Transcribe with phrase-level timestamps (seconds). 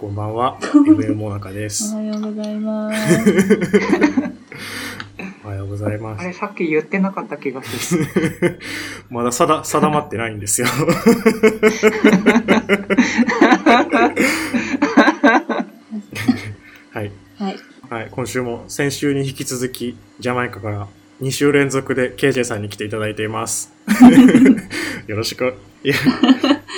[0.00, 1.94] こんばんは、FM モナカでおす。
[1.94, 3.30] はようございます。
[5.44, 6.38] おはようございまあれ、す。
[6.38, 8.06] さっき言ってなかった気がする。
[9.10, 10.68] まだ定定まってないんですよ。
[16.92, 17.12] はい。
[17.38, 17.56] はい。
[17.90, 18.08] はい。
[18.10, 20.88] 今週も先週に引き続き、ジャマイカから
[21.20, 23.70] 2週連続で KJ さんに来ていただいています。
[25.06, 25.54] よろしく、よ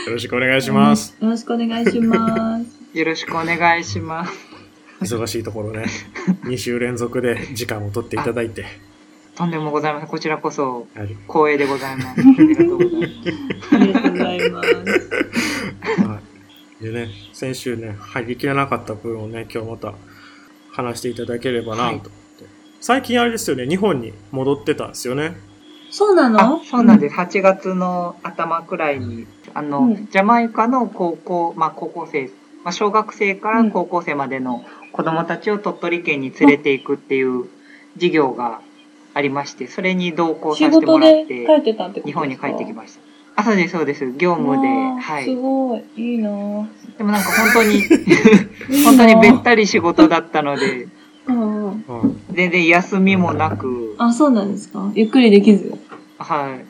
[0.08, 1.16] ろしくお願いします。
[1.20, 2.81] よろしくお願いします。
[2.94, 4.32] よろしくお願いします。
[5.00, 5.86] 忙しいところね、
[6.44, 8.66] 2週連続で時間を取っていただいて、
[9.34, 10.08] とんでもございません。
[10.08, 11.08] こちらこそはい。
[11.26, 12.20] 光栄でございます。
[12.20, 13.74] ありがとうございます。
[13.74, 14.68] ありがとうございます。
[16.02, 16.20] は
[16.80, 16.84] い。
[16.84, 19.94] でね、先週ね、入りきらなかった分をね、今日また
[20.70, 22.10] 話していただければなと思って。
[22.80, 25.34] 最近あれですよね、日本に戻ってたんですよね。
[25.90, 27.16] そうなあの、そうなんです。
[27.16, 32.30] 8月の頭くらいに、あの、うんジャマイカの高校、まあ高校生、
[32.64, 37.46] まあ小学生から高校生までの子供たちを鳥取県に連れていくっていう
[37.94, 38.60] 授業が
[39.14, 43.00] ありまして、それに同行仕させても事らって、日本に帰ってきました。
[43.36, 44.12] あ、そうです、そうです。
[44.16, 45.34] 業務で、はい。
[45.34, 45.82] ごい。
[45.96, 46.66] いいなぁ
[46.98, 47.82] でもなんか本当に、
[48.84, 50.88] 本当にべったり仕事だったので。
[52.32, 54.90] 全然休みもなく、あ、そうなんですか？
[54.94, 55.72] ゆっくりできず？
[56.18, 56.64] はい。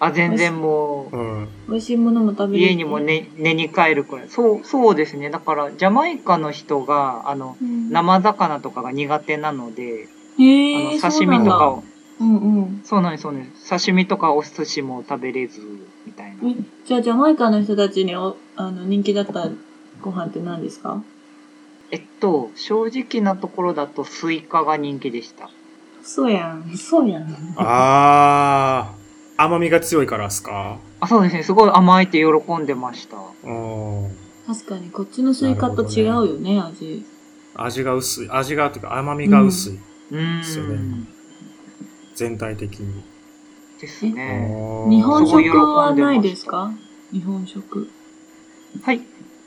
[0.00, 1.48] あ、全然もう、うん。
[1.68, 2.70] 美味しいものも食べれる。
[2.70, 4.28] 家にも寝、寝に帰るくらい。
[4.28, 5.30] そう、そうですね。
[5.30, 7.90] だから、ジャマイカの人が、あの、うん。
[7.90, 11.68] 生魚とかが苦手なので、へあの、ー刺身とか。
[11.68, 11.82] を、
[12.18, 12.80] そうなんだうんうん。
[12.84, 13.70] そうなんです、そうなんです。
[13.70, 15.60] 刺身とかお寿司も食べれず、
[16.06, 16.48] みたいな。
[16.48, 16.54] え
[16.86, 19.48] じゃあ、ジャマイカの人たちにおあの人気だった
[20.00, 21.02] ご飯って何ですか？
[21.90, 25.50] えっと、正直なところだとスイカが人気でした。
[26.02, 26.76] そうやん。
[26.76, 27.26] そうやん。
[27.56, 29.07] あー、
[29.40, 30.78] 甘みが強いからですか？
[30.98, 31.44] あ、そうですね。
[31.44, 33.16] すごい甘いって喜んでました。
[33.44, 34.10] うん。
[34.48, 37.06] 確かに、こっちのスイカと違うよね、味。
[37.54, 38.30] 味が薄い。
[38.30, 39.78] 味が、というか甘みが薄い。
[40.10, 41.08] ですよねん。
[42.16, 43.04] 全体的に。
[43.80, 44.48] ですね。
[44.90, 46.72] 日本食はないですか？
[47.12, 47.88] 日本食。
[48.82, 49.02] はい。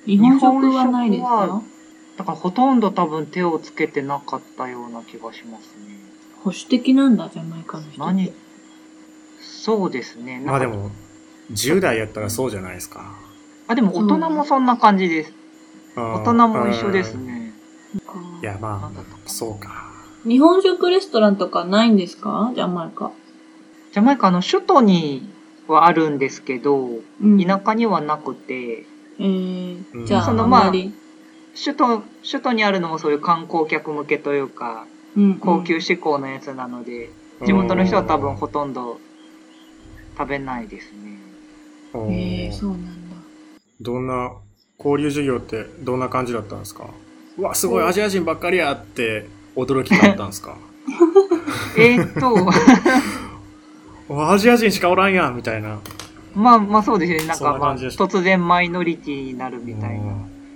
[0.06, 1.62] 日本食はないですか？
[2.18, 6.00] だからほとんど多分手をつけてなかったような気がしますね。
[6.44, 8.00] 保守的なんだ、ジャマイカの人って。
[8.00, 8.32] 何
[9.64, 10.42] そうですね。
[10.44, 10.66] まあで。
[10.68, 10.90] も、
[11.52, 13.14] 10代やったらそうじゃないですか。
[13.68, 15.34] あ、でも大人もそんな感じです。
[15.96, 17.16] 大大人も一緒です。
[17.16, 17.54] ね。
[18.42, 19.92] いや、なまあ、そうか。
[20.24, 22.52] 日本食レストランとかないんですか？
[22.56, 23.12] ジャマイカ。
[23.92, 25.30] ジャマイカの首都に
[25.68, 26.88] はあるんですけど、
[27.22, 27.40] うん。
[27.40, 28.86] 田舎にはなくて、
[29.20, 30.92] えーうんじゃあ、そのまあ首
[31.76, 34.86] 都、首都にあるのもそういう観光客向けというか、
[35.16, 37.10] うん高級志向のやつなので、
[37.46, 39.00] 地元の人は多分ほとんど
[40.18, 41.18] 食べないですね。
[41.94, 42.92] うんえー、そうなんだ。
[43.82, 44.32] どんな、
[44.78, 46.86] 交流授業ってどんな感じだったんですか？
[47.38, 50.56] うわ、すごいアジア人ばっかりやって驚きだったんですか？
[51.78, 52.50] えーっと、
[54.32, 55.80] アジア人しかおらんやんみたいな。
[56.34, 57.28] まあまあそうですね。
[57.28, 60.14] なんかまあ突然マイノリティになるみたいな。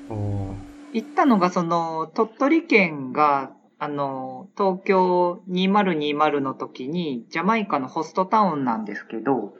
[0.09, 0.55] うん。
[0.94, 9.53] 行ったのがその鳥取県があの東京2020の時にジャマイカのホストタウンなんですけど、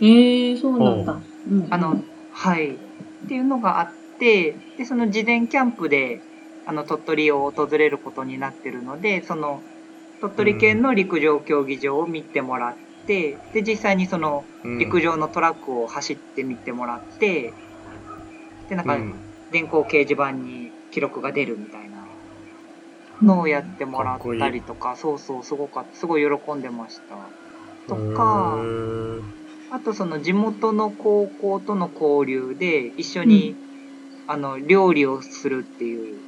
[0.00, 1.20] えー、そうなんだ。
[1.50, 1.66] うん。
[1.70, 2.00] あの、
[2.32, 2.74] はい。
[2.74, 6.20] っていうのがあって、で、その事前キャンプで、
[6.66, 9.62] あの、鳥取を訪れることになってるので、その、
[10.20, 12.74] 鳥取県の陸上競技場を見てもらっ
[13.06, 14.78] て、で、実際にその、うん。
[14.78, 17.52] 陸上のトラックを走ってみてもらって、
[18.68, 19.14] で、なんかう、ん。
[19.50, 21.87] 電光掲示板に記録が出るみたいな
[23.22, 27.32] のをやってもらったりとか、そうそう、すごかった、すごい喜んでました。
[27.86, 28.70] とか、
[29.70, 33.56] あとその地元の高校との交流で一緒に、
[34.26, 36.22] あの料理をするっていう。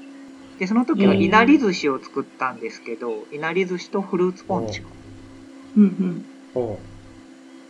[0.58, 4.90] で、その時はいなり寿司を作ったんですけど、いなり寿司とフルーツポンチか。
[5.76, 6.24] うんうん。
[6.52, 6.82] ほ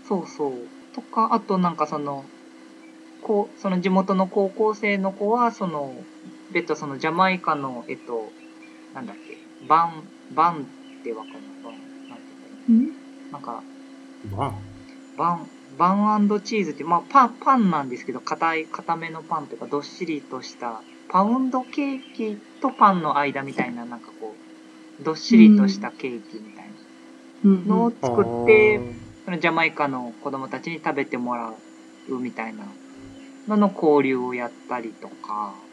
[0.02, 0.94] そうそう。
[0.94, 2.30] とか、あとなんかその、
[3.20, 6.06] こう、その地元の高校生の子は、その、
[6.50, 8.32] 別途そのジャマイカの、えっと、
[8.92, 9.38] なんだっけ、
[9.68, 10.66] バン、バンっ
[11.02, 11.74] てわかるバン、
[12.08, 12.76] なんて言うんだろうん？
[12.76, 12.92] う
[13.32, 13.64] なんか、
[14.24, 14.28] う。
[14.36, 14.52] まあ、
[15.16, 24.38] バン、バンチーズって、まあ、パン、パンなんですけど、硬い、硬めのパンというか、どっしりとした、パウンドケーキとパンの間みたいな、なんかこ
[24.98, 26.74] う、どっしりとしたケーキみたい
[27.44, 27.68] うん。
[27.68, 27.92] なのをうん。
[28.02, 28.78] 作って、
[29.24, 31.50] そのジャマイカの子供たちに食べてもら
[32.08, 32.76] うみたいな
[33.46, 35.66] のの交流をやったりとか、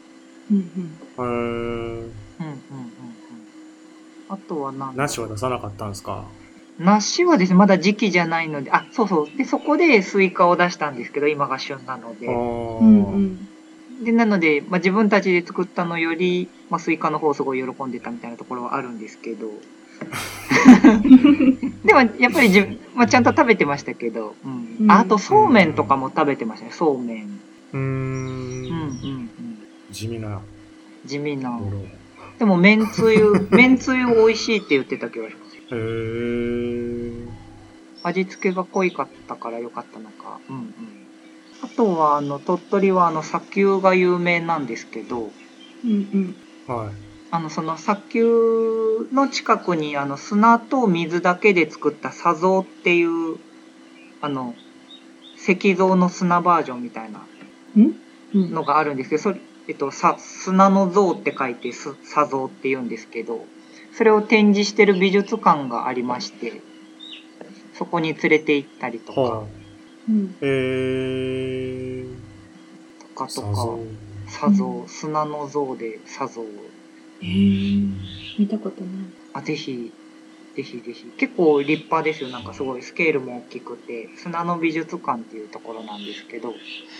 [0.50, 0.62] うんうん。
[0.62, 1.22] へー。
[1.22, 2.97] うん、うん、うん、うん。
[4.28, 6.24] あとはなんだろう梨は出さなかったんですか？
[6.78, 9.28] 梨はですね、まだ時期じゃないので、あ、そうそう。
[9.36, 12.28] で、そこでスイカを出したんですけど、今が旬なので。
[12.28, 12.34] あー
[12.80, 13.48] うんうん。
[14.04, 19.48] で、なので、まあ、自分たちで作ったのより、まあ、スイカの方をすごい喜んでたみたいなところはあるんですけど。
[21.84, 24.76] でも、やっぱり自分、まあ、ちゃんと食べてましたけど、うん。
[24.80, 27.40] うんああと、そうめんとかも食べてましたね、そうめん。
[27.72, 29.28] うーんうん、うん、うん。
[29.90, 30.40] 地味な
[31.04, 31.58] 地味な。
[32.38, 35.56] でも、めんつゆ、 めんつゆ美味しいって言ってた気がします。
[35.56, 37.28] へー。
[38.04, 40.40] 味付けが濃いかったから良かったのか。
[40.48, 40.72] うんうん。
[41.62, 45.32] あとは、あの、鳥取は、あの、砂丘が有名なんですけど、
[45.84, 46.36] うんうん。
[46.66, 47.08] はい。
[47.30, 53.36] あの、その砂丘の近くに、あの、砂と水だけで作った砂像っていう、
[54.20, 54.54] あの、
[55.36, 57.26] 石像の砂バージョンみたいな
[58.34, 63.44] うんのがあるんですけど、それ、えっと、さ、砂の像って書いて、す砂像って言うんですけど、
[63.92, 66.62] それを展示してる美術館がありまして、
[67.74, 69.46] そこに連れて行ったりとか、は
[70.08, 70.28] うん。
[70.28, 72.28] とえー。
[73.14, 73.80] かとかさぞ、
[74.26, 76.42] 砂像、砂の像で砂像。
[76.42, 77.92] へー
[78.38, 78.90] 見たことない。
[79.34, 79.92] あ、ぜひ、
[80.58, 81.04] ぜひぜひ。
[81.16, 82.30] 結構立派ですよ。
[82.30, 86.50] なんかすごいスケールも大きくて、砂の美術館っていうところなんですけど。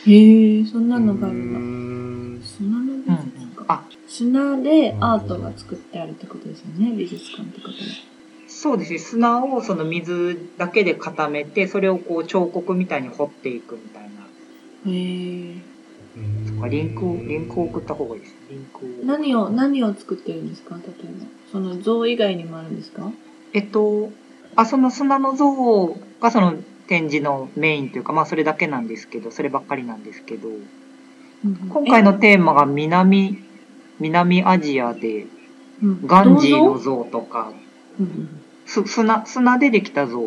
[0.06, 2.46] へえ、そんなのがあるんだ。
[2.46, 3.64] 砂の美術館。
[3.66, 7.74] あ、砂でアートが作ってあるってことですよね、美術館ってことは。
[8.46, 8.98] そうですね。
[9.00, 14.08] 砂をその水だけで固めて、それをこう彫刻みたいに彫っていくみたいな。
[14.92, 15.54] へえ。
[16.54, 18.36] とかリンクを、リンクを送った方がいいです。
[18.50, 19.04] リンクを。
[19.04, 20.76] 何を、何を作ってるんですか？
[20.76, 21.26] 例えば。
[21.50, 23.10] その像以外にもあるんですか？
[23.52, 24.10] えっと、
[24.56, 26.54] あ、その砂の像がその
[26.86, 30.48] 展示のメインというか、まあそれだけなんですけど、そればっかりなんですけど、
[31.70, 33.38] 今回のテーマが南、
[34.00, 35.26] 南アジアで、
[35.82, 37.52] うんガンジーの銅像像とか、
[38.00, 38.28] うんうん
[38.66, 40.20] す砂、砂でできた像。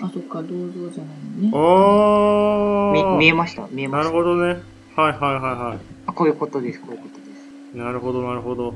[0.00, 1.48] あ、そっか、銅像じゃないのね。
[1.48, 3.16] み、あー。
[3.18, 3.66] 見えました？
[3.70, 4.12] 見えまなした？
[4.16, 4.62] るほどね。
[4.96, 5.76] はいはいはいは
[6.06, 7.30] あ、こういうことです、こういうことです。
[7.74, 7.78] い。
[7.78, 8.74] なるほどなるほど。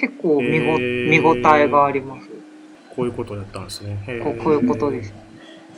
[0.00, 2.28] 結構見ご、へー見応えがあります。
[2.98, 3.96] こういうことやったんですね。
[4.24, 5.14] こうこういうことです。。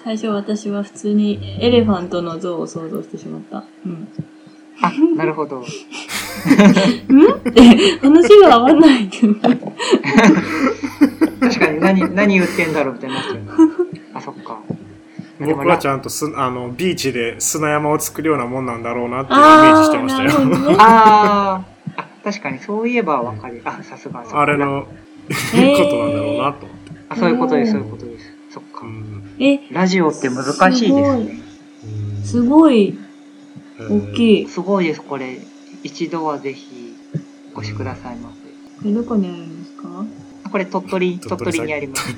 [0.02, 3.64] 最初私は普通にエレファントの像を想像してしまった。
[3.84, 4.08] うん。
[4.80, 5.58] あ、なるほど。
[5.58, 5.64] うん？
[5.64, 5.66] っ
[7.52, 7.60] て
[8.00, 9.34] 話が合わないけど。
[11.40, 13.40] 確かに何、何言ってんだろうってなっちゃう。
[14.14, 14.58] あ、そっか。
[15.40, 20.30] 僕はちゃゃんとすあのビーチで砂山を作るようなもんなんだろうなっていうイメージしてましたよ。
[20.30, 20.76] どね。
[20.80, 23.60] あーあ、確かにそういえばわかる。
[23.66, 24.24] あ、さすが。
[24.32, 24.86] あれの
[25.28, 26.79] へー ことなんだろうなと。
[27.10, 28.24] あ、そういうことです、そういうことです。
[28.50, 28.88] そっかう。
[28.88, 31.40] んえ、ラジオって難しいですね。
[31.84, 32.98] うんすごい
[33.78, 34.14] 大い。
[34.14, 34.48] きい。
[34.48, 35.38] すごいです、これ。
[35.82, 36.94] 一度はぜひ、
[37.54, 38.40] お越しくださいませ。
[38.82, 40.04] これどこにあるんですか？
[40.44, 42.14] あこれ鳥取、鳥鳥取取にあります。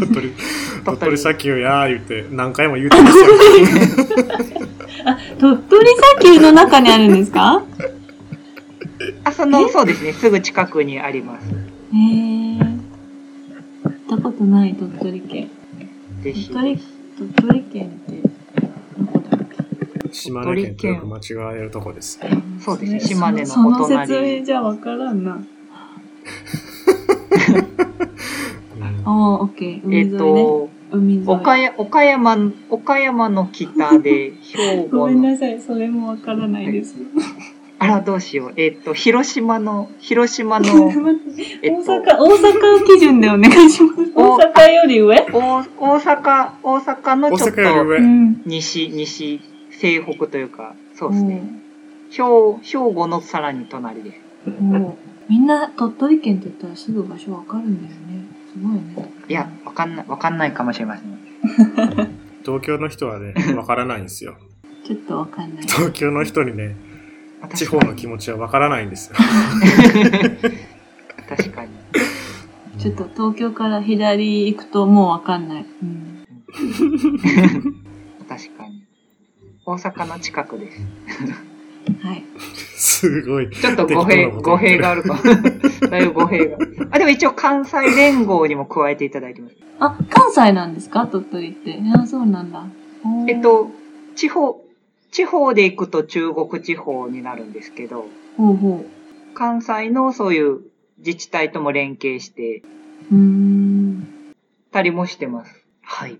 [0.00, 0.32] 鳥取、
[0.84, 3.24] 鳥取砂丘やー言って何回も言ってますよ。
[5.38, 5.86] 鳥取
[6.18, 7.62] 砂丘の中にあるんですか？
[9.24, 11.46] あ、その、そうですね、すぐ近くにあります。
[11.46, 11.52] へ
[12.60, 12.65] え。
[14.08, 15.50] 行ったことない鳥取県。
[16.22, 16.50] ぜひ。
[16.50, 16.84] 鳥取、
[17.18, 18.22] 鳥取県って、
[18.98, 19.40] どこだっ
[20.08, 20.12] け？
[20.12, 21.20] 島根県とよく間違
[21.58, 22.20] えるとこです。
[22.60, 25.32] そうですね島根のその説明じゃわからんな。
[25.34, 25.48] うん
[29.04, 29.84] ああ、オッケー。
[29.84, 30.18] 海えっ、沿いね。
[30.18, 31.28] と、海沿い。
[31.28, 36.96] 岡山、岡山、岡山の北で、兵ご庫の、めんなさい、それもわからないです。
[37.78, 38.52] あら、どうしよう。
[38.56, 40.66] えっ、と、広島の、広島の、
[41.62, 44.12] えっと、大阪、大阪基準でお願いします。
[44.14, 45.26] お大阪より上？
[45.32, 45.62] 大大
[45.98, 47.60] 阪、大阪の大ちょっと。
[48.46, 51.42] 西、西、西北というか、そうそですね。
[52.10, 52.22] 兵
[52.62, 54.20] 兵庫のさらに隣です。
[55.28, 58.26] みんな鳥取県って言ったらすぐ場所わかるんだよね。
[58.52, 59.12] すごいね。
[59.28, 61.18] いや、わかんない、わかんないかもしれません。
[62.44, 64.36] 東京の人はね、わからないんですよ。
[64.84, 65.66] ちょっとわかんない。
[65.66, 66.76] 東京の人にね、
[67.54, 69.16] 地方の気持ちはわからないんですよ。
[71.28, 71.70] 確かに。
[72.78, 75.66] ちょっと東京から左行くともうわかんない。
[75.82, 76.24] うん。
[78.28, 78.84] 確かに。
[79.64, 80.78] 大阪の近くです。
[82.02, 82.24] はい。
[82.76, 83.50] すごい。
[83.50, 85.20] ちょっと語弊、語弊があるかも。
[85.90, 86.58] だいぶ語弊が。
[86.90, 89.56] あ、でも一応関西連合にも加えていただいてます。
[89.78, 91.06] あ、関西なんですか？
[91.06, 91.80] 鳥取って。
[91.96, 92.64] あ、そうなんだ。
[93.28, 93.70] えっ、と、
[94.14, 94.60] 地方、
[95.16, 98.04] 地方で行くと中国地方になるんですけど、
[98.36, 98.84] ほうほ
[99.32, 100.60] 関西のそういう
[100.98, 102.58] 自治体とも連携して
[103.10, 103.14] う。
[103.14, 104.06] うーん。
[104.72, 105.64] たりもしてます。
[105.80, 106.18] はい。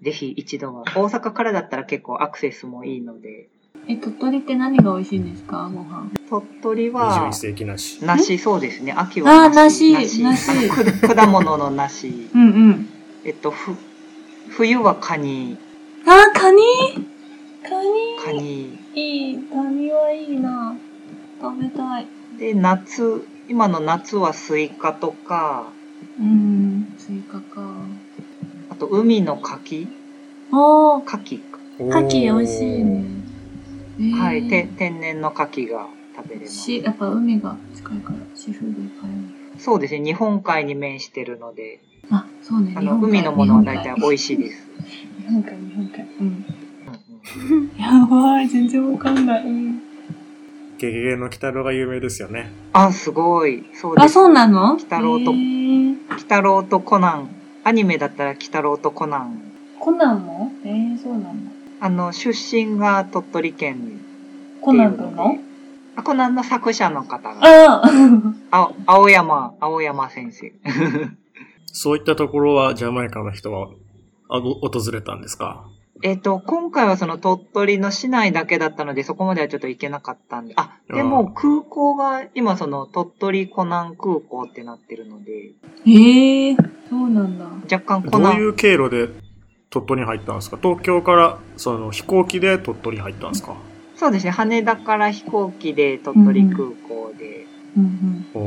[0.00, 0.84] ぜひ一度は。
[0.94, 3.48] 大阪からだったら結構アクセスもいいので、
[3.88, 5.28] え、鳥取って何が美味しいん。
[5.28, 6.12] ですかご飯。
[6.28, 7.32] 鳥取は、
[8.00, 8.92] 梨そうですね。
[8.92, 9.92] 秋はー梨。
[9.92, 12.30] 梨梨果物の梨。
[12.32, 12.42] うん。
[12.42, 12.88] うん。
[13.24, 13.74] えっと、ふ、
[14.50, 15.58] 冬はカニ、
[16.06, 16.62] あ、カニ
[18.22, 18.78] カニ。
[18.94, 19.38] いい。
[19.38, 20.76] カニはいいな。
[21.40, 22.06] 食べたい。
[22.38, 25.72] で、夏、今の夏はスイカとか、
[26.18, 26.94] うん。
[26.98, 27.74] スイカか。
[28.68, 29.88] あと海の牡蠣
[30.52, 31.40] ああ、牡蠣
[31.78, 33.04] 牡蠣美味しいね。
[33.98, 36.52] えーはい、て天然の牡蠣が食べれます。
[36.52, 38.90] し、やっぱ海が近いから、シーフードいっ。
[39.58, 42.74] そうですね、日本海に面してるので、あ、そうね。
[42.76, 44.68] あの、海のものは大体美味しいです。
[45.18, 46.06] 日本海、日本海。
[46.20, 46.44] うん。
[47.78, 49.46] やばい、全然わかんない。
[49.46, 49.82] うん。
[50.78, 52.50] ゲゲゲの鬼太郎が有名ですよね。
[52.72, 53.64] あ、すごい。
[53.74, 54.14] そうであ、す。
[54.14, 54.72] そうなの？
[54.74, 57.28] 鬼太郎と鬼太郎とコナン。
[57.64, 59.42] アニメだったら鬼太郎とコナン。
[59.78, 60.50] コナンも？
[60.64, 61.50] えー、そうなんだ。
[61.80, 64.00] あの、出身が鳥取県。
[64.62, 65.38] コナン君の？
[65.96, 67.40] あ、コナンの作者の方が。
[67.42, 67.90] ああ
[68.52, 70.52] あ青山、青山先生。
[71.66, 73.68] そういったところはジャマイカの人は
[74.28, 75.66] あご訪れたんですか？
[76.02, 80.54] えっと、今回はその鳥取の市内だけだったので、そこまではちょっと行けなかったんで。
[80.56, 85.32] あ、でも空港が今その鳥取コナン空港ってなってるので、
[85.86, 86.56] へえー、
[86.88, 87.44] そうなんだ。
[87.70, 89.08] 若干コナン、どういう経路で
[89.68, 90.58] 鳥取に入ったんですか？
[90.62, 93.54] 東京からその飛行機で鳥取に入ったんですか？
[93.96, 96.56] そうですね、羽田から飛行機で鳥取空
[96.88, 98.42] 港で、うんおー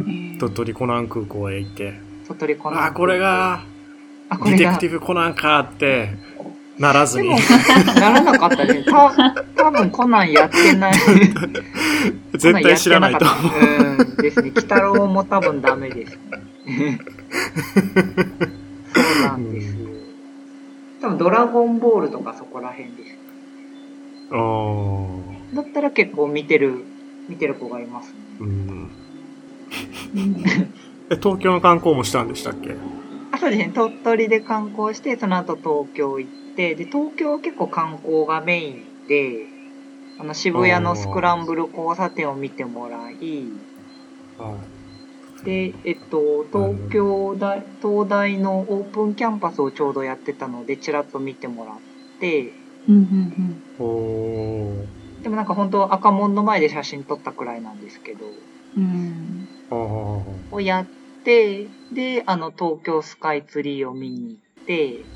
[0.00, 0.10] うん。
[0.10, 0.36] え。
[0.36, 1.94] ー鳥取コナン空港へ行って、
[2.28, 2.94] 鳥取コナン空港。
[2.94, 3.62] あ、これが
[4.30, 6.10] ディテクティブコナンかって
[6.78, 7.28] ならずに
[7.96, 8.82] ならなかったね。
[8.84, 9.12] た、
[9.56, 10.94] 多分コナンやってない。
[12.32, 14.16] 絶対知らないとコナンやってなかったうん。
[14.16, 14.50] ですね。
[14.50, 16.18] 鬼太郎も多分ダメです
[16.66, 16.98] ね。
[18.94, 19.88] そうなんですよ。
[21.02, 23.18] 多分ドラゴンボールとかそこら辺です。
[24.30, 25.56] 思う。
[25.56, 26.82] だったら結構見てる、
[27.28, 28.14] 見てる子がいますね。
[28.40, 28.46] うん。
[28.48, 28.50] う
[30.20, 30.44] ん
[31.10, 32.74] え、東京の観光もしたんでしたっけ？
[33.34, 33.72] あ、そうですね。
[33.74, 39.48] 鳥取で観光して、その後東京行って、で、東京は結構観光がメインで、
[40.20, 43.18] あの渋谷のスクランブル交差点を見てもらい、
[45.44, 51.76] で、えっと、東京大、東大のオープンキャンパスをちょうどやってたので、ちらっと見てもらっ
[52.20, 52.54] て、
[52.86, 58.26] うんうんおーでもなんか本当赤門の前で写真撮ったくらいなんですけど、
[58.76, 59.48] うん。
[60.52, 65.06] をやって、で、あの、東京スカイツリーを見に行って、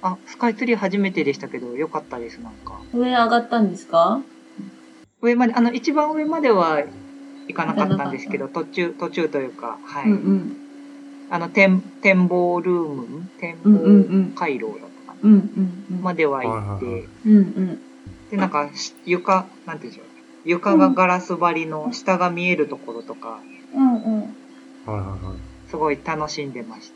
[0.00, 2.82] あ、スカイツリー初めてでしたけど、よかったです、なんか。
[2.92, 4.24] 上上がったんですか？
[5.20, 6.82] 上まで、あの、一番上までは
[7.48, 10.10] 行かなかったんですけど、途中、途中というか、はい。
[10.10, 10.56] うんうん。
[11.28, 14.34] あの、展、展望ルーム展望ん。
[14.34, 16.02] 回廊だったかな、うんうんうん。
[16.02, 17.40] までは行って、はいはいはいうんう
[17.72, 17.82] ん。
[18.28, 20.08] で、なんか、し床、なんていうんでしょう。
[20.44, 24.20] 床がガラス張りの下が見えるところとか、うんうん。
[24.20, 25.70] はいはいはい。
[25.70, 26.94] すごい楽しんでました。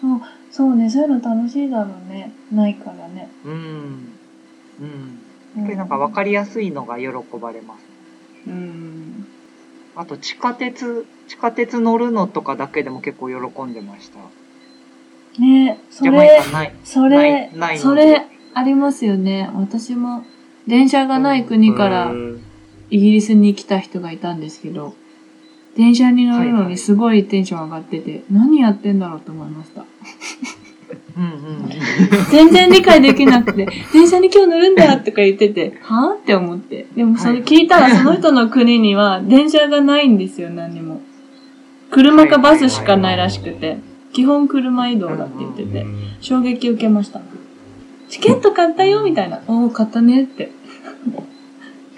[0.00, 2.32] そう、そうね、そういうの楽しいだろうね。
[2.52, 3.28] ないからね。
[3.44, 3.52] うん。
[4.80, 5.18] うん。
[5.56, 7.08] うやっぱりなんか分かりやすいのが喜
[7.40, 7.84] ばれます。
[8.46, 9.26] うん。
[9.96, 14.18] あと地下鉄、地下鉄乗るのとかだけでも結構喜んでました。
[15.40, 16.72] ねそれ、カない。
[16.84, 19.50] それそれ、ありますよね。
[19.54, 20.24] 私も、
[20.66, 22.12] 電車がない国から
[22.90, 24.94] イギリスに来た人がいたんですけど、
[25.78, 29.84] 電車に乗るのにすごいテンション上がってて、何やってんだろうと思いました。
[31.16, 31.70] うんうん。
[32.32, 36.86] 全然理解できなくて、電車に今日乗るんだとか言ってて、はぁって思って。
[36.96, 41.00] でもそれ聞いたらその人の国には電車がないんですよ、何にも。
[41.92, 43.78] 車かバスしかないらしくて、
[44.12, 45.86] 基本車移動だって言ってて、
[46.20, 47.20] 衝撃受けました。
[48.08, 49.42] チケット買ったよみたいな。
[49.46, 50.50] おー、買ったねって。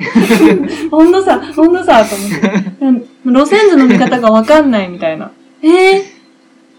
[0.91, 2.15] ほんのさ、ほんのさ、と
[2.85, 3.10] 思って。
[3.25, 5.31] うん路線図の見方がわかんないみたいな。
[5.63, 6.03] え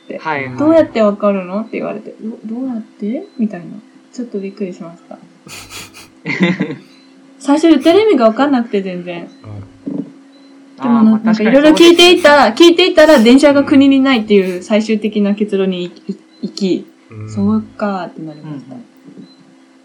[0.09, 0.57] ー、はい、はい。
[0.57, 3.25] どうやってわかるのって言われて、どどうやって？
[3.37, 3.65] みたいな。
[4.11, 5.17] ちょっとびっくりしました。
[7.39, 9.27] 最初言ってる意味がわかんなくて全然。
[10.81, 12.21] でもなんかいろいろ聞いていっ。
[12.23, 15.91] た、聞いていったら電車が国にないっていう最終的な結論にいい
[16.43, 18.75] 行き、うんそうかーってなりうんうんました。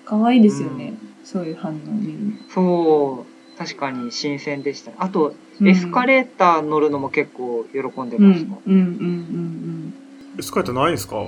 [0.06, 0.94] 可愛いですよね。
[1.24, 2.32] そういう反応を見るの。
[2.48, 3.58] そう。
[3.58, 4.92] 確かに新鮮でした。
[4.98, 5.34] あと、うん
[5.64, 8.50] エスカレーター乗るのも結構喜んでうん、うました。
[8.50, 9.94] ん、うん、うん、
[10.38, 11.26] エスカレーターないんですか？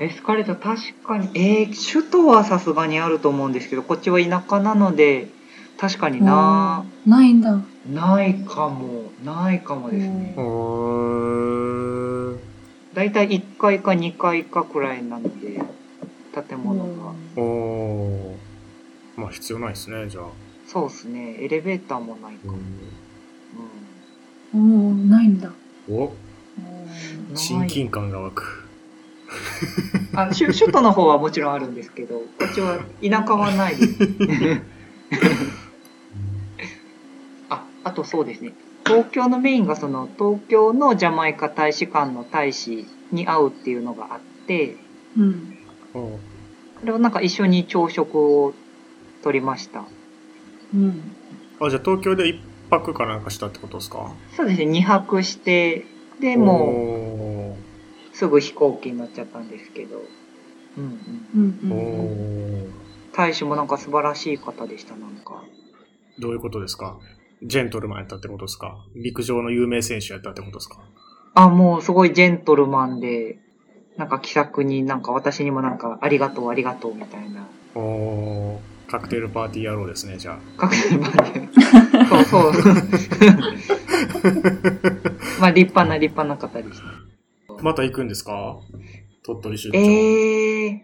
[0.00, 5.28] エスカレーター確かに、えー、首都はさすがにあると思うんですけど、こっちは田舎なので、
[5.78, 6.24] 確かにうん。
[6.26, 7.60] な、ないんだ。
[7.92, 10.34] ないかも、ないかもですね
[12.94, 15.60] だいたい1階か2階かくらいなので、
[16.48, 17.12] 建物が。
[17.36, 18.36] おー
[19.16, 20.24] まあ必要ないですね、じゃあ。
[20.66, 21.36] そうですね。
[21.40, 22.52] エレベーターもないか。
[22.52, 22.54] う
[24.54, 25.48] うんおー、ないんだ。
[25.48, 25.52] ん
[25.88, 26.12] お
[27.34, 28.62] 親近感が湧く。
[30.14, 33.98] あの首首都の方はもちろんあるんですけど、こっちは田舎はないです。
[37.48, 38.52] あ、あとそうですね。
[38.84, 44.76] 東京のメインがその東京のジャマイカ大使館の大使に会うっていうのがあって、
[45.16, 45.56] うん。
[45.94, 46.18] おう
[46.80, 48.54] それをなんか一緒に朝食を
[49.22, 49.84] 取りました。
[50.74, 51.02] うん。
[51.60, 52.40] あ、じゃあ東京で一
[52.78, 54.12] 泊かなんかしたってことですか？
[54.36, 55.84] そうですね、2泊して、
[56.20, 57.56] で、もも
[58.12, 60.02] うすぐ飛行機に乗っちゃったんですけど。
[60.78, 60.84] うん
[61.34, 61.58] うん。
[61.64, 61.72] うん。
[61.72, 61.80] おうん。
[62.64, 62.70] ー
[63.14, 65.42] 大使もなんか素晴らしい方でした、なんか。
[66.18, 66.98] どういうことですか？
[67.42, 68.76] ジェントルマンやったってことですか？
[68.94, 70.78] 陸上の有名選手やったってことですか？
[71.34, 73.38] あ、もうすごいジェントルマンで、
[73.96, 77.46] なんか気さくになんか私にもなんかありがとうありがとうみたいな。
[77.74, 81.48] おーカクテルパーティー野郎ですね、じゃ確認まで。
[82.08, 82.52] そうそう。
[85.40, 86.86] まあ立派な立派な方でした。
[87.54, 87.56] あ。
[87.62, 88.58] また行くんですか？
[89.24, 89.78] 鳥取出張。
[89.78, 90.82] ええ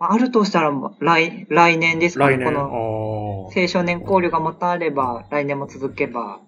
[0.00, 2.36] あるとしたら来、来年ですかね。
[2.36, 2.46] 来年。
[2.46, 6.38] この青少年交流がまたあれば、来年も続けば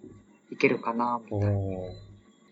[0.52, 1.56] いけるかな、みたいな。
[1.56, 1.90] お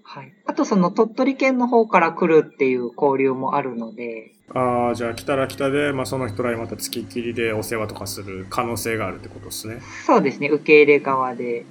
[0.02, 0.32] はい。
[0.46, 9.80] あとその鳥取県の方から来るっていう交流もあるので、ーああ、じゃあ来たら来たで、まあ、その人らにまた付きっきりでお世話とかする可能性があるってことですね。
[10.06, 11.66] そうですね、受け入れ側で。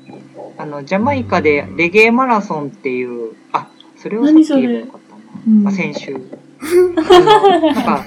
[0.57, 5.21] あの、ジャマイカでレゲエマラソンっていう、あ、それをさっき言えばよかったな。
[5.47, 6.15] うんあ、先週。
[6.15, 8.05] あの、なんか、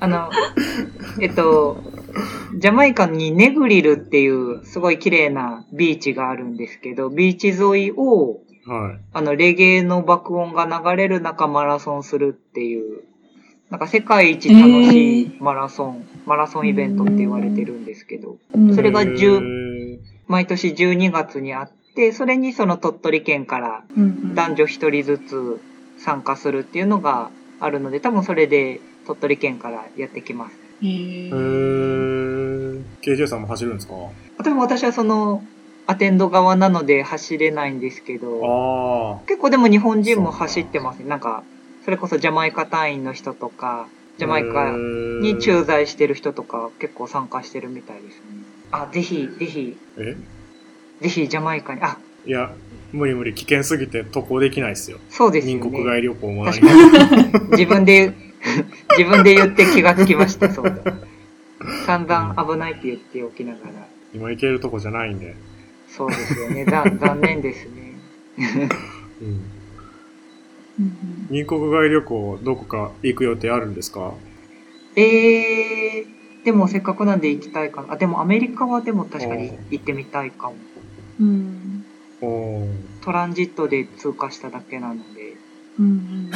[0.00, 0.30] あの、
[1.20, 1.82] えっと、
[2.58, 9.00] ジャマイカにネグリルっていうすごい綺麗なビーチがあるんですけど、ビーチ沿いを、はい。
[9.12, 13.02] あの、レゲエの爆音が流れる中マラソンするっていう、
[13.70, 25.60] なんか世界一楽しいマラソン、マラソンイベントって言われてるんですけど、うんそれがへ10ー毎年12月にあって、それにその鳥取県からうん男女一人ずつ
[25.98, 30.56] 参加するっていうのがあるので、多分それで鳥取県からやってきます。
[30.82, 32.82] へへーー。
[33.02, 33.94] KJ さんも走るんですか？
[34.38, 35.42] 多分私はその
[35.86, 41.06] アテンド側なので走れないんですけど、あ結構でも日本人も走ってますね。
[41.08, 41.42] なんか、
[41.88, 44.18] それこそジャマイカ隊員の人とか、あ。
[44.18, 48.20] ジャマイカに駐在してる人とか結構参加してるみたいですね。
[48.70, 50.14] あ、ぜひ、ぜひ、え？
[51.00, 51.96] ぜひジャマイカに、あ、
[52.26, 52.52] いや、
[52.92, 53.32] 無理無理。
[53.32, 54.98] 危険すぎて渡航できないですよ。
[55.08, 55.62] そうですよね。
[55.62, 56.90] 民国外旅行も何確も。
[56.90, 57.50] かに。
[57.52, 58.12] 自分で、
[58.98, 60.76] 自分で言って気がつきました、そうだ。
[61.86, 63.88] 散々危ないって言っておきながら。
[64.12, 65.34] 今行けるとこじゃないんで。
[65.88, 66.66] そうですよね。
[66.66, 67.94] ざ残念ですね。
[69.22, 69.57] うん。
[70.78, 74.14] うん民国外旅行、どこか行く予定あるんですか？
[74.96, 77.92] えー、でもせっかくなんで行きたいかな。
[77.94, 80.54] あ、でもアメリカはでも確かに行ってみたいかも。
[81.20, 81.84] うん
[83.00, 85.34] トランジットで通過しただけなので。
[85.78, 86.30] うん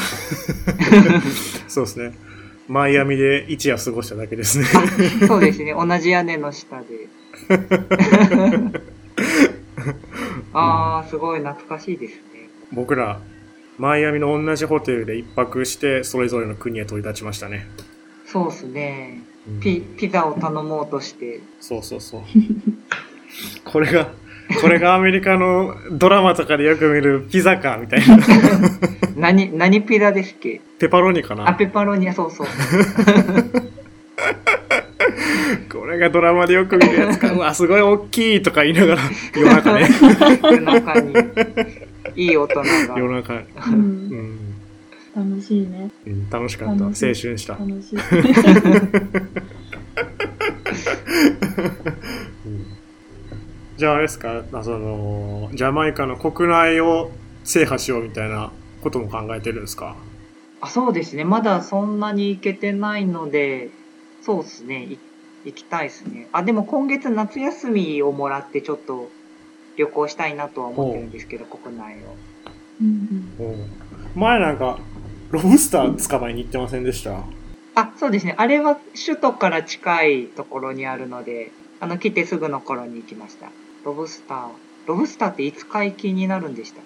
[1.69, 2.13] そうですね。
[2.69, 4.65] マイアミで一夜過ごしただけですね。
[5.27, 5.73] そうですね。
[5.75, 7.09] 同じ屋根の下で。
[10.53, 12.49] あー、すごい懐かしいですね。
[12.73, 13.21] 僕ら、
[13.83, 17.67] マイアミの同じホテルで一泊して、それぞれの国へ飛び立ちましたね。
[18.27, 19.25] そうですね。
[19.49, 21.41] うんピ、ピザを頼もうとして。
[21.61, 22.23] そうそうそう。
[23.65, 24.13] これが、
[24.61, 28.19] これがアメリカのドラマとかでよく見るピザか、みたいな。
[29.19, 30.61] 何、何ピザですっけ？
[30.79, 32.47] ペパロニかあ、なペパロニア、そうそう。
[35.73, 37.33] これがドラマでよく見るやつか。
[37.33, 39.03] うわ、すごい大きいとか言いながら、
[39.35, 39.89] 夜中ね。
[40.45, 41.15] 夜中に、
[42.17, 42.65] いい大人が。
[42.97, 43.35] 夜中。
[43.35, 43.79] ううん
[44.35, 44.39] ん。
[45.15, 45.91] 楽しいね。
[46.07, 46.85] うん楽しかった。
[46.85, 47.55] 青春した。
[47.55, 47.99] 楽しい。
[52.47, 52.67] うん
[53.77, 57.11] じゃああれですか、あその、ジャマイカの国内を
[57.43, 59.97] 制覇しようみたいなことも考えてるんですか？
[60.61, 61.25] あ、そうですね。
[61.25, 63.71] まだそんなに行けてないので、
[64.21, 64.85] そうですね。
[64.85, 64.99] い
[65.47, 66.29] 行きたいですね。
[66.31, 69.11] あ、でも今月夏休みをもらってちょっと
[69.77, 72.17] 旅行したいなとは思ってるんですけど、国内を。
[72.81, 73.29] うん
[74.15, 74.79] 前なんか、
[75.31, 77.23] ロブスター捕まえに行ってませんでした？
[77.75, 78.35] あ、そうですね。
[78.37, 83.47] あれは首都から近いところにあるので、あの、来てすぐの頃に行きました。
[83.85, 84.49] ロブスター。
[84.87, 86.81] ロブスターっていつ解禁になるんでした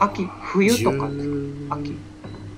[0.00, 1.08] 秋、冬とか？
[1.08, 1.28] です
[1.68, 1.96] か秋。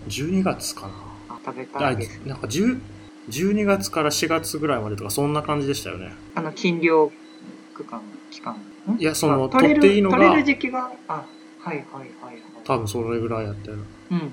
[0.09, 0.89] 12月かな
[1.31, 2.21] あ、食べたあいです。
[2.27, 2.79] なんか10
[3.31, 6.13] 12月から4月ぐらいまでとかそんな感じでしたよね。
[6.35, 7.11] あの、禁漁
[7.75, 8.55] 区間、期間。
[8.55, 8.57] ん？
[8.99, 11.25] いやそのあ取れる取っていいのが取れる時期が、あ、
[11.59, 12.39] はいはいはいはい。
[12.65, 13.83] 多分それぐらいやったよな。
[14.13, 14.33] うんうんうん。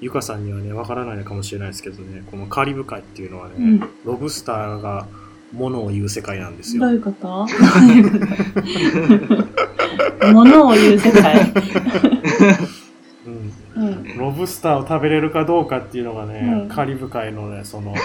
[0.00, 5.06] ゆかさんにはね、わからないのかもしれないですけどね、このカリブ海っていうのはね、うんロブスターが
[5.52, 6.82] 物を言う世界なんですよ。
[6.82, 7.46] どういうこと？
[10.32, 11.52] 物を言う世界。
[13.26, 14.04] うん、うん。
[14.18, 17.98] ロロブスターを食べれるかどうかっていうのがね、うんカリブ海のね、そのえ、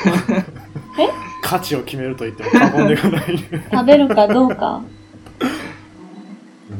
[1.49, 3.37] 価値を決めると言っても過言ではない。
[3.71, 4.81] 食べるかどうか。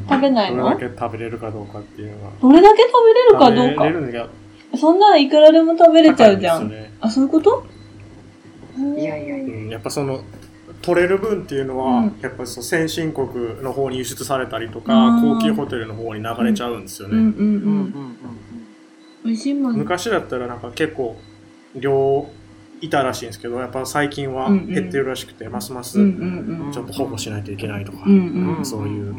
[0.08, 0.64] 食べないの？
[0.64, 2.30] どれだけ食べれるかどうかっていうのが。
[2.42, 4.24] どれだけ食べれるかどう食べれか。
[4.24, 6.68] るそんなんいくらでも食べれちゃうじゃん。
[6.68, 7.64] ねあ、そういうこと？
[8.96, 10.20] いやいやいやうんやっぱその、
[10.82, 13.28] 取れる分っていうのは、うんやっぱそう先進国
[13.62, 17.14] の方に輸出されたりとか、うん高級ホテルの方に流れちゃうんですよね。
[17.16, 17.30] うんうんう。
[17.30, 18.16] うんうんうんん
[19.24, 19.76] 美味しいもん。
[19.76, 21.16] 昔だったらなんか結構
[21.74, 22.28] 量
[22.80, 26.72] いたらしいんですけどやっぱ最近は減ってるらしくて、ますますうんうんうん。
[26.72, 28.16] ちょっと保護しないといけないとか、うんう
[28.52, 28.64] んうん。
[28.64, 29.14] そういう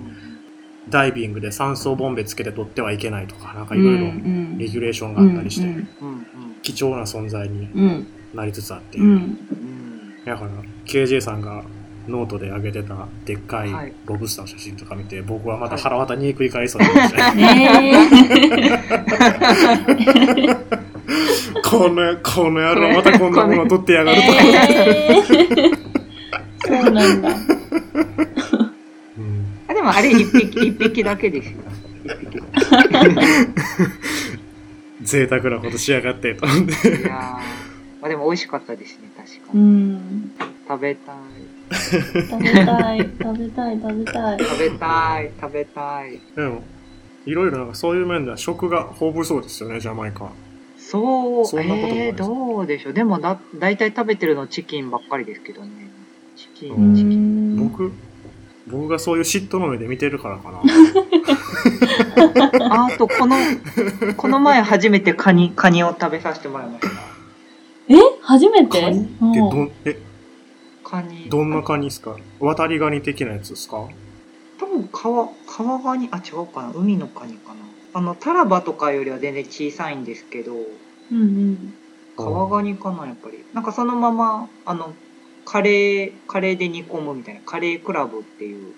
[0.89, 5.85] ダイビングで酸素ボンベつけて取ってはいけないとかなんかうんいろいろうんレギュレーションがあったりして、うんうん
[6.61, 8.07] 貴重な存在にうん。
[8.33, 9.37] なりつつあって、うん。
[10.25, 10.49] だから
[10.85, 11.63] KJ さんが
[12.07, 13.93] ノートで上げてたでっかいはい。
[14.05, 17.93] ロブスターの写真とか見て僕はまた腹渡にひっくり返りそうになりましたね
[20.85, 20.88] え
[21.63, 25.77] このこの野郎またこんなもの取ってやー、がると、えー、
[26.83, 27.29] そうなんだ。
[27.29, 27.31] う
[29.21, 31.57] んあでもあれ一匹、一匹だけですよ。
[35.01, 37.41] 贅沢なことしやがってと思っていやーま
[38.03, 39.63] あでも美味しかったですね、確かうに。
[39.93, 40.31] ん。
[40.67, 41.15] 食べたい。
[42.29, 44.39] 食べたい、食べたい、食べたい。
[44.39, 46.19] 食べたい、食べたい。
[46.35, 46.63] でも、
[47.25, 50.31] いろいろなんかそういう面では食が豊富そうですよね、ジャマイカ。
[50.89, 52.93] そう、そんなこともえー、どうでしょう。
[52.93, 55.69] でもだ、大体食べてるのチキンばっかりですけどね。
[56.35, 57.55] チキうン、チキン。
[57.57, 57.69] ん。
[57.69, 57.91] 僕、
[58.67, 60.61] 僕がそういう嫉妬の目で見てるからかな。
[62.75, 63.35] あ あと、この、
[64.17, 66.89] この前初めてカニ、カニを食べさせてもらいました。
[67.89, 67.95] え？
[68.21, 68.81] 初めて？
[68.81, 69.99] カニってどうんん、え、
[70.83, 71.29] カニ。
[71.29, 72.15] どんなカニですか？
[72.39, 73.87] 渡りガニ的なやつですか？
[74.59, 76.71] 多分川、川ガニ、あ、違うかな。
[76.75, 77.55] 海のカニかな。
[77.93, 81.73] あの、タラバとかよりは全然小さいんですけど、うんうん。
[82.17, 83.43] 川ガニかな、やっぱり。
[83.53, 84.93] なんかそのまま、あの、
[85.45, 88.73] カレー、カレーで煮込むみたいな、カレークラブっていう。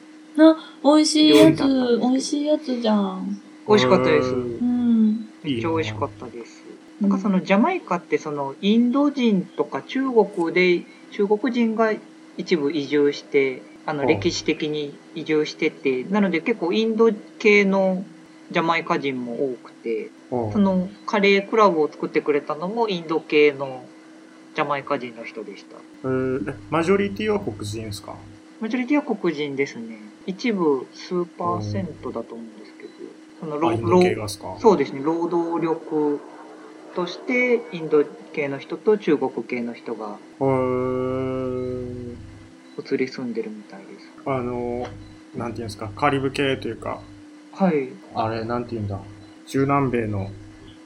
[0.83, 3.41] 美味しいやつ、美味しいやつじゃん。
[3.67, 4.29] 美味しかったです。
[4.29, 5.29] うん。
[5.43, 6.63] めっちゃ美味しかったです。
[7.01, 11.93] なんかそのジャマイカってそのインド人とか中国で中国人が
[12.37, 18.05] 一部移住してあのうん歴史的に移住しててなので結構インド系の
[18.51, 20.51] ジャマイカ人も多くてうん。
[20.51, 23.83] そのカレークラブを作ってくれたのもインド系の
[24.55, 25.77] ジャマイカ人の人でした。
[26.03, 28.15] えーえマジョリティは黒人ですか？
[28.59, 29.97] マジョリティは黒人ですね。
[30.27, 32.89] 一部数パーセントだと思うんですけど
[33.39, 34.55] その労あインド系労がですか？
[34.59, 35.01] そうですね。
[35.03, 36.19] 労働力
[36.95, 40.17] としてインド系の人と中国系の人が
[42.77, 44.07] 移り住んでるみたいです。
[44.25, 44.85] あの、
[45.35, 47.01] なんていうんですか、カリブ系というか、
[47.61, 47.89] はい。
[48.15, 48.99] あれ、なんていうんだ、
[49.45, 50.31] 中南米の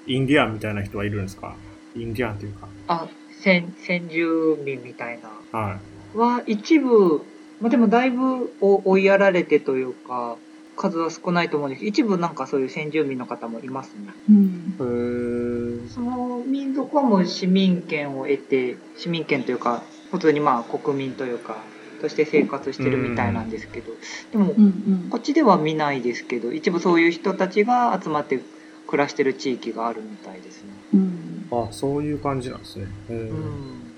[0.07, 1.55] インディアンみたいな人はいるんですか？
[1.95, 2.67] インディアンというか。
[2.87, 3.07] あ
[3.41, 5.57] 先先住民みたいな。
[5.57, 5.79] は
[6.13, 6.17] い。
[6.17, 7.25] は一部
[7.61, 10.37] まあでもだいぶお追いやられてというか
[10.75, 11.79] 数は少ないと思うんです。
[11.79, 14.13] けど一部なんかそういう先住民の方もいますね。
[14.29, 14.75] うん。
[14.77, 15.89] へー。
[15.89, 21.57] その民族はもう市民権を得て市民権というか普通にまあ国民というか
[21.95, 23.91] として生活してるみたいなんですけど
[24.31, 24.67] でもうんう
[25.05, 28.39] んこっちでは見ないですけど一部そういう人たちが集まって
[28.87, 30.69] 暮らしてる地域があるみたいですね。
[30.93, 31.47] うん。
[31.51, 32.85] あ、そういう感じなんですね。
[33.09, 33.93] うん、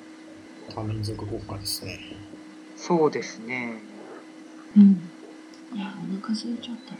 [0.73, 1.99] 多民族国家ですね。
[2.77, 3.73] そうですね。
[4.77, 5.01] うん。
[5.75, 6.95] いや、お腹空いちゃった。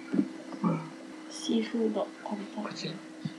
[1.32, 2.94] シーフード食べたい。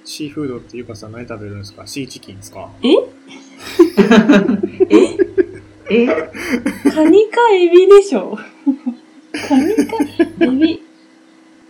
[0.05, 1.87] シーフードってゆかさん何食べるんですか？
[1.87, 2.71] シーチキンですか？
[2.83, 2.89] え？
[5.91, 6.07] え？
[6.99, 9.97] カニかエビでしょカニか
[10.41, 10.83] エビ。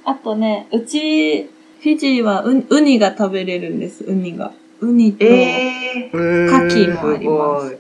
[0.07, 4.53] あとね、うち、フィジーはウウニが食べれるんです、ウニが。
[4.81, 7.79] ウニと、えー、牡蠣もすあります。。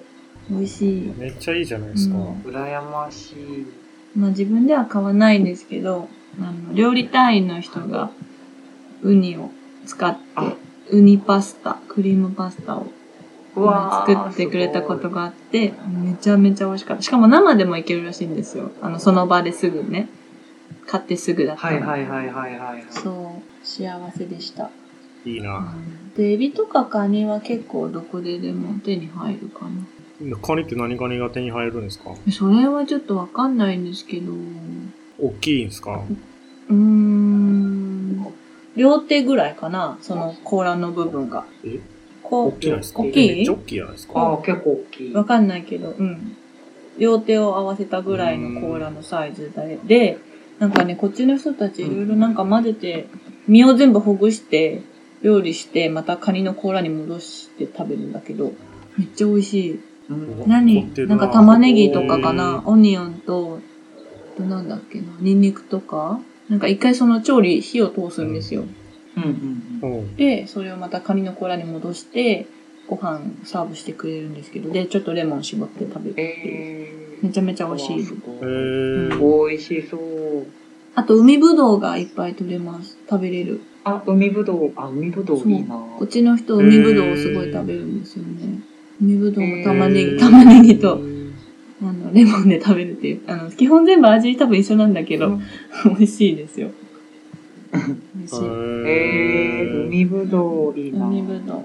[0.50, 1.14] 美味しい。
[1.16, 2.16] めっちゃいいじゃないですか。
[2.16, 3.66] うん羨ましい。
[4.14, 6.06] まあ自分では買わないんですけど、
[6.38, 8.10] あの、料理隊員の人が
[9.02, 9.50] ウニを
[9.86, 10.52] 使ってあ、
[10.90, 12.88] ウニパスタ、クリームパスタを
[14.06, 17.02] 作ってくれたことがあって、めちゃめちゃ美味しかった。
[17.02, 18.70] しかも生でもいけるらしいんですよ。
[18.80, 20.08] あの、その場ですぐね。
[20.86, 21.86] 買ってすぐだったら。
[21.86, 22.84] はいはいはいはいはいはい。
[22.90, 24.70] そう、幸せでした。
[25.24, 25.74] いいな。
[26.16, 30.36] で、エビとかカニは結構どこででも手に入るかな。
[30.42, 32.10] カニって何カニが手に入るんですか？
[32.32, 34.36] それはちょっとわかんないんですけど、う
[35.20, 36.02] 大きいんですか？
[36.70, 38.26] ーん、
[38.74, 41.44] 両手ぐらいかな、その甲羅の部分が。
[41.64, 41.78] え？
[42.28, 43.00] こう大きいですか？
[43.02, 43.36] 大きい？
[43.36, 44.20] めっちゃ大きいじゃないですか。
[44.20, 45.14] ああ、結構大きい。
[45.14, 46.36] わかんないけど、うん。
[46.98, 50.18] 両手を合わせたぐらいの甲羅のサイズで、で、
[50.58, 53.06] なんかね、こっちの人たちいろいろなんか混ぜて、
[53.46, 54.82] 身を全部ほぐして、
[55.22, 58.52] 料理して、またカニの甲羅に戻して食べるんだけど、
[58.98, 59.80] めっちゃ美味しい。
[60.10, 60.48] うん。
[60.48, 60.92] 何？
[61.06, 61.14] な。
[61.14, 62.62] んか玉ねぎとかかな？
[62.66, 63.60] オニオンと、
[64.34, 65.06] あとなんだっけな？
[65.20, 66.20] ニンニクとか？
[66.48, 68.62] なんか一回その調理、火を通すんですよ。
[68.62, 68.74] うん
[69.22, 69.98] うんうん。
[69.98, 70.16] うん。
[70.16, 72.46] で、それをまたカニの甲羅に戻して、
[72.88, 76.34] ご飯サーブしてくれるんですけど、で、ちょっとレモン絞って食べるっていう。
[76.42, 77.96] えめちゃめちゃ美味しい。
[77.96, 80.46] 美味しそう。
[80.94, 82.96] あと、海ぶどうがいっぱい取れます。
[83.08, 83.60] 食べれる。
[83.84, 85.76] あ、海ぶどう、あ、海ぶどういいな。
[85.98, 88.60] こっちの人、海ぶどうをすごい食べるんですよね。
[89.00, 91.00] 海ぶどうも玉ねぎ、玉ねぎと、
[91.82, 93.20] あの、レモンで食べるっていう。
[93.26, 95.42] あの、基本全部味多分一緒なんだけど、うん
[95.84, 96.70] 美味しいですよ。
[97.72, 98.44] 美味しい。
[98.86, 101.06] えー、海ぶどういいな。
[101.06, 101.64] 海ぶどう。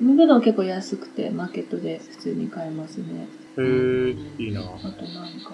[0.00, 3.28] 海ぶどう結構安くて、マーケットで普通に買えますね。
[3.58, 4.60] へー、いいな。
[4.60, 5.50] あと何か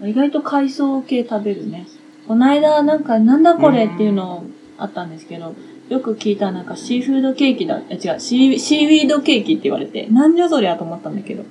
[0.00, 1.86] な意外と海藻系食べるね。
[2.26, 4.44] この間、なんか、なんだこれっていうの
[4.76, 5.54] あったんですけど、
[5.88, 11.44] よく聞いたなんかシーフードケーキだ、え違う、シーシーウィードケーキって言われて、なんじゃそりゃと思ったんだけど、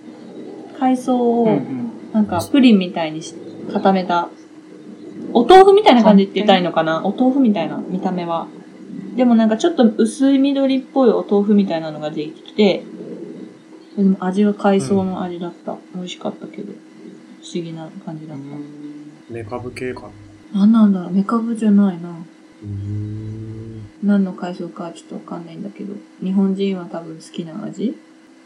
[0.80, 1.88] 海藻をうんうん。
[2.14, 3.36] なんかプリンみたいにし
[3.72, 4.30] 固めた、
[5.34, 7.06] お豆腐みたいな感じって言ったらいいのかな？
[7.06, 8.48] お豆腐みたいな見た目は。
[9.16, 12.84] でもなんかちょっと薄い緑っぽいお豆腐みたいなのが出てきて、
[13.96, 15.78] でも味は海藻の味だった。
[15.96, 18.44] 美味しかったけど、不思議な感じだった。
[19.34, 20.10] メカブ系かな。
[20.54, 21.12] 何なんだろう？
[21.12, 22.16] メカブじゃないな。
[24.04, 27.98] 何の海藻かちょっとわかんないんだけど、日本人は多分好きな味？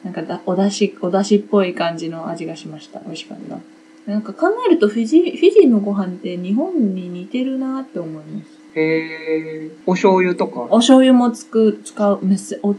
[0.03, 3.01] なんかだ、お出汁、お出汁っぽい感じの味がしました。
[3.01, 3.59] 美味しかった。
[4.07, 8.61] なんか考えるとフィジー、フィジーのご飯って日本に似てるなって思います。
[8.73, 10.61] へー、お醤油とか？
[10.69, 12.77] お醤油もつく、使う、めっせお、もう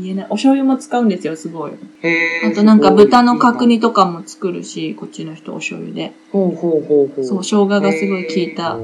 [0.00, 0.26] 言えない。
[0.26, 1.72] お醤油も使うんですよ、すごい。
[2.02, 2.52] へー。
[2.52, 6.12] あとなんか豚の角煮とかも作るし、こっちの人お醤油で。
[6.30, 7.24] ほうほうほうほう。
[7.24, 8.78] そう、生姜がすごい効いた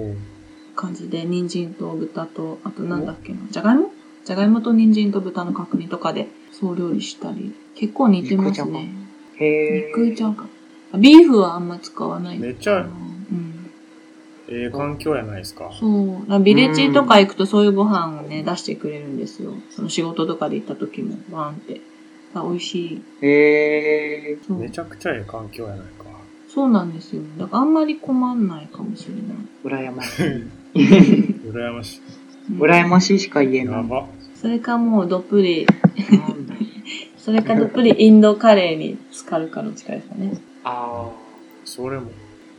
[0.74, 3.92] 感じで、人参と豚と、あとなんだっけな、じゃがいも？
[4.24, 7.54] じゃがいもと人参と豚の角煮とかで、そう料理したり。
[7.76, 8.88] 結構似てますね。
[9.36, 10.04] へー。
[10.04, 10.44] 肉じゃが。
[10.98, 12.38] ビーフはあんま使わない。
[12.38, 13.70] めっちゃうん。
[14.48, 15.70] ええ環境やないですか。
[15.78, 16.40] そう。
[16.40, 19.54] ビレッジとか行くとそういうご飯をね、出してくれるんですよ。
[19.70, 21.80] その仕事とかで行った時も、バーンって。
[22.34, 23.02] あ美味しい。
[23.20, 24.46] へー。
[24.46, 26.04] そうめちゃくちゃええ環境やないか。
[26.48, 27.22] そうなんですよ。
[27.38, 29.86] だからあんまり困んないかもしれない。
[29.86, 30.46] 羨ましい。
[31.48, 32.00] 羨ましい。
[32.00, 32.22] うん
[32.58, 33.74] 羨ましいしか言えない。
[33.76, 34.06] やば。
[34.34, 35.66] それかもうどっぷり、
[37.16, 40.32] それかどっぷりインドカレーに浸かるかどっちかですかね。
[40.64, 41.10] あ
[41.64, 42.10] それも、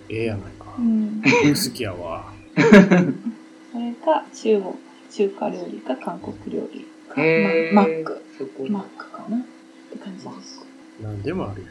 [0.09, 0.81] ええやないかう。
[0.81, 1.21] ん。
[1.21, 2.31] 好きやわ。
[2.55, 4.73] それか中国、
[5.11, 7.23] 中華料理か韓国料理か、ー。
[7.23, 7.73] へー。
[7.73, 8.21] まマック。
[8.69, 9.39] マックかなっ
[9.91, 10.65] て感じです。
[11.01, 11.67] なんでもあるや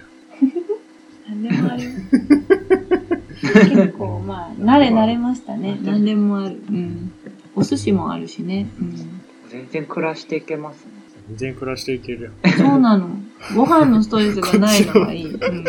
[1.28, 1.82] 何でもある。
[3.42, 5.78] 結構まあ、慣れ慣れましたね。
[5.82, 6.60] 何でもある。
[6.68, 7.12] うん。
[7.54, 8.66] お寿司もあるしね。
[8.80, 9.20] うん。
[9.48, 10.90] 全然暮らしていけますね。
[11.34, 11.36] ん。
[11.36, 12.52] 全然暮らしていけるやん。
[12.56, 13.08] そうなの。
[13.54, 15.34] ご飯のストレスがないのがいい。
[15.34, 15.64] うん。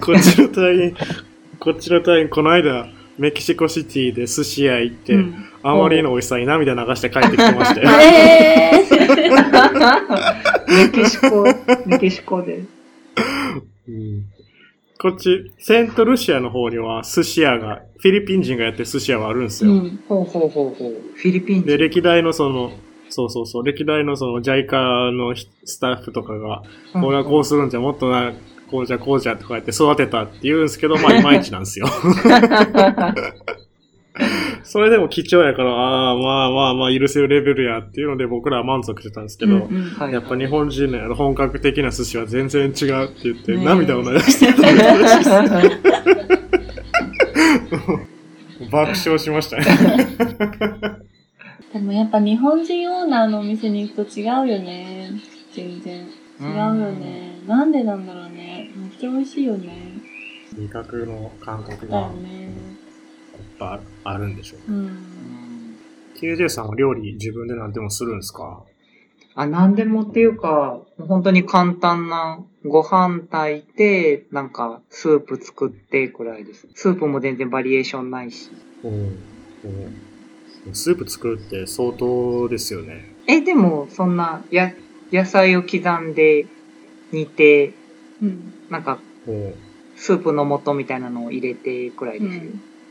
[0.00, 0.96] こっちの隊員、
[1.58, 7.88] こっちの隊員、この間、メキシコシティで寿司屋行って、うんあまりの美味しさに涙流して帰ってきてましたよ。
[7.98, 8.94] えー、
[10.68, 11.44] メキシコ、
[11.86, 12.64] メキシコで。
[13.88, 14.24] うん
[15.04, 19.70] こっち、セントルシアの方には寿司屋が、フィリピン人がやってる寿司屋はあるんですよ。
[19.70, 20.00] うん。
[20.08, 20.94] ほうほうほうほう。
[21.14, 21.78] フィリピンで、人。
[21.78, 22.72] 歴代のその、
[23.14, 28.32] そうそうそう、歴代のその JICA のひスタッフとかが、これはこうするんじゃ、もっとな、
[28.68, 31.86] こうじゃこうじゃとか言って育てたって言うんですけど、まあ いまいちなんですよ。
[34.64, 39.90] それでも貴重やから、ああ、まあまあまあ許せるレベルやっていうので僕らは満足してたんですけど、うんうん。
[39.90, 45.84] はいやっぱ日本人のやる本格的な寿司は全然違うって言って、涙を流してたらしいです
[48.72, 51.03] 爆笑しましたね。
[51.74, 55.10] でもやっぱ日本人オーナーのお店に行くと違うよね。
[55.52, 56.06] 全然。
[56.40, 57.40] 違うよね。
[57.48, 58.70] なんでなんだろうね。
[58.76, 59.72] めっちゃ美味しいよね。
[60.56, 62.44] 味覚の感覚だよがね。
[62.44, 62.52] やっ
[63.58, 64.72] ぱあるんでしょう。
[64.72, 64.78] うん。
[64.78, 65.00] うん
[66.16, 68.62] KJ さんは料理自分で何でもするんですか？
[69.34, 76.68] あ、なんでもっていうか、本当に簡単なご飯炊いて、なんかスープ作ってくらいです。
[76.74, 78.48] スープも全然バリエーションないし。
[78.84, 78.92] うん。
[78.92, 79.16] うん
[80.72, 83.12] スープ作るって相当ですよね。
[83.26, 84.72] え、でもそんな、や、
[85.12, 86.46] 野菜を刻んで
[87.12, 87.72] 煮て、
[88.22, 88.54] うん。
[88.70, 89.54] なんかうん。
[89.96, 92.30] スープの素みたいなのを入れてくらいうん。
[92.30, 92.50] ですよ。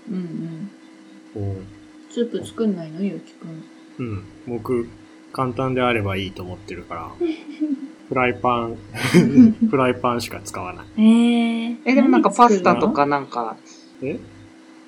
[0.10, 1.50] うんうん。
[1.56, 1.66] うん。
[2.10, 3.64] スープ作んないのゆうきくん。
[4.00, 4.24] うん。
[4.48, 4.88] 僕、
[5.32, 7.12] 簡単であればいいと思ってるから、
[8.10, 8.78] フライパン、
[9.70, 10.86] フライパンしか使わない。
[10.98, 11.78] えー。
[11.86, 13.58] え、でもなんかパスタとかなんか、
[14.02, 14.20] え？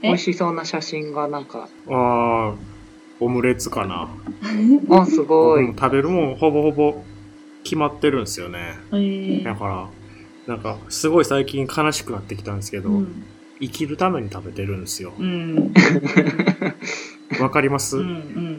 [0.02, 0.08] え？
[0.08, 2.54] 美味しそうな写真がなんか、ああ、
[3.20, 4.10] オムレツかな。
[4.90, 5.68] あ、すごい。
[5.68, 7.04] 食べるもんほぼほぼ
[7.64, 8.78] 決まってるんですよね。
[8.92, 9.90] えーだから、
[10.48, 13.24] なんか、すごい最近悲しくなってきたんですけど、うん。
[13.62, 15.14] 生きるために食べてるんですよ。
[15.18, 15.74] うん。
[17.40, 18.04] わかります、うん。
[18.04, 18.10] う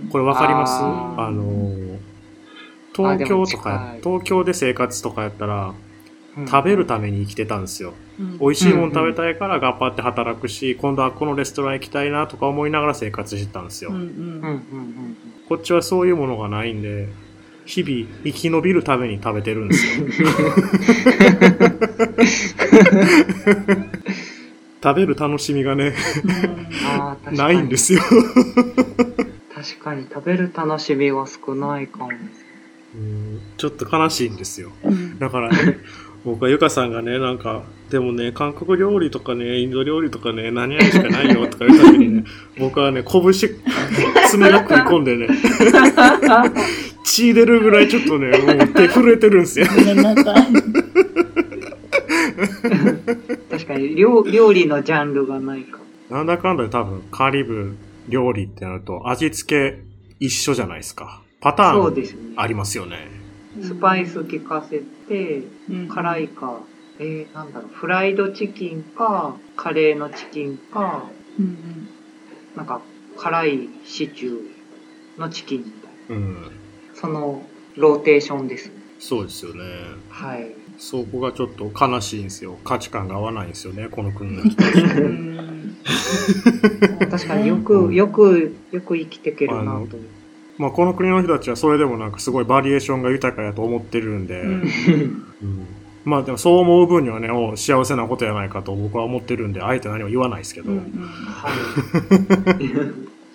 [0.06, 0.08] ん。
[0.10, 0.72] これわかります？
[0.82, 1.98] あの
[2.94, 5.74] 東京とか東京で生活とかやったら、うん
[6.44, 7.94] 食べるために生きてたんですよ。
[8.20, 13.92] うん美味しいもの食べたいから頑張って働くし、今度はこのレストラン行きたいなとか思いながら生活してたんですよ。
[15.48, 17.08] こっちはそういうものがないんで、
[17.66, 20.06] 日々生き延びるために食べてるんですよ。
[24.82, 25.94] 食べる楽しみがね、
[27.32, 28.00] ないんですよ。
[29.54, 32.10] 確かに食べる楽しみは少ないかも。
[32.94, 34.70] うんちょっと悲しいんですよ。
[34.84, 35.18] うん。
[35.18, 35.78] だからね、
[36.26, 42.24] 僕はゆかさんがね、なんか、でもね、韓国料理とかね、インド料理とかね、何々しかないよとか言うたびにね、
[42.58, 43.32] 僕はね、拳、
[44.28, 45.28] 爪が食い込んでね、
[47.04, 49.66] 血出るぐらいちょっとね、もう手震えてるんですよ。
[49.68, 50.46] ごめんなさい。
[53.48, 55.78] 確かに料料理のジャンルがないか。
[56.10, 57.76] なんだかんだで多分、カリブ
[58.08, 59.78] 料理ってなると、味付け
[60.18, 61.22] 一緒じゃないですか。
[61.40, 62.34] パターン。
[62.36, 63.15] ありますよね。
[63.62, 66.60] スパイス効かせて、うん辛いか、
[66.98, 71.04] えー、なんだろう、フライドチキンか、カレーのチキンか、
[71.38, 71.88] うん
[72.56, 72.80] なんか、
[73.18, 76.16] 辛いシチューのチキンみたいな。
[76.16, 76.50] うん。
[76.94, 77.42] その、
[77.76, 78.70] ローテーションです。
[78.98, 79.62] そうですよね。
[80.08, 80.52] はい。
[80.78, 82.56] そこがちょっと悲しいんですよ。
[82.64, 84.56] 価値観が合わないんですよね、この国の人。
[87.10, 90.15] 確かによく、よく、よく生きてけるなと思って。
[90.58, 94.62] まあ、この国の人たちはそれでもなんかすごいバリエーションが豊かやと思ってるんで、うん
[95.42, 95.66] うん
[96.06, 100.82] まあでもそう思う分にはね、お幸せなことやないかと僕は思ってるんで、あえて何も言わないですけど、ううんん。
[101.04, 101.50] は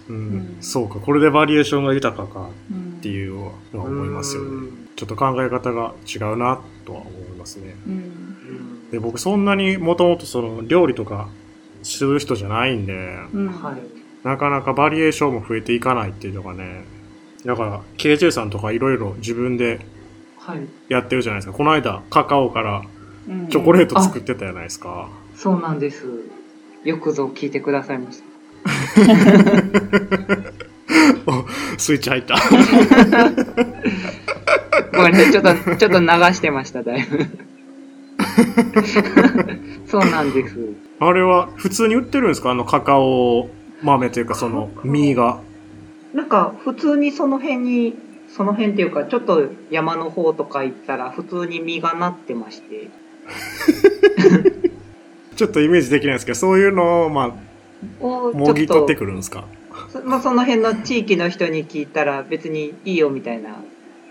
[0.10, 0.13] い。
[0.13, 2.93] んそうか、これでバリエーションが豊かかうん。
[2.97, 4.49] っていうのは思いますよね。
[4.49, 7.75] うんちょっと考え方が違うなとは思いますね。
[7.88, 8.89] うん。
[8.91, 11.27] で、僕そんなにもともとその料理とか
[11.81, 12.93] する人じゃないんで、
[13.34, 13.47] うん。
[13.47, 13.81] はい。
[14.23, 16.84] なかなかバリエーションも増えていかないっていうのがね、
[17.45, 19.86] だから KJ さんとかいろいろ自分で
[20.38, 20.60] はい。
[20.89, 21.54] やってるじゃないですか。
[21.58, 22.82] この間カカオから
[23.30, 25.10] うんチョコレート作ってたじゃないですか。
[25.36, 26.06] そうなんです。
[26.84, 28.25] よくぞ聞いてくださいました。
[31.32, 31.45] お
[31.77, 32.36] スイッチ入った。
[34.95, 37.25] ごめんなさい、ちょっと、ちょっと流してました、だいぶ。
[39.88, 40.58] そうなんです。
[40.99, 42.51] あれは普通に売ってるんですか？
[42.51, 43.49] あのカカオ
[43.84, 45.39] 豆というかその実が。
[46.13, 47.95] なんか、普通にその辺に、
[48.28, 52.89] その辺っていうか、ちょっと山の方とか行ったら、普通に実がなってまして。
[55.36, 57.36] ちょっとイメージできないんですけど、そういうのを、ま
[58.00, 59.45] をあ、もぎ取ってくるんですか？
[59.89, 63.56] そ まあ、その辺の地域の人に聞いたら別にいいよみたいな、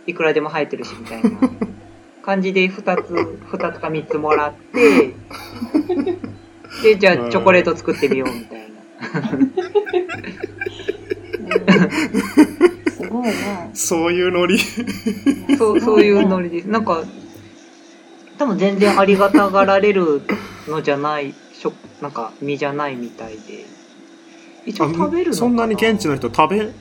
[0.06, 1.30] いくらでも生えてるしみたいな
[2.22, 5.14] 感じで二つ、二つか三つもらって、
[6.82, 8.66] で、じゃあチョコレート作ってみようみたいな。
[12.90, 13.70] すごいな。
[13.74, 14.58] そういうノリ。
[15.56, 16.68] そう、そういうノリです。
[16.68, 17.04] なんか、
[18.38, 20.22] 多分全然ありがたがられる
[20.66, 23.64] のじゃない、しょなんか実じゃないみたいで。
[24.66, 25.34] 一応食べるのかな？
[25.36, 26.72] そんなに現地の人食べ、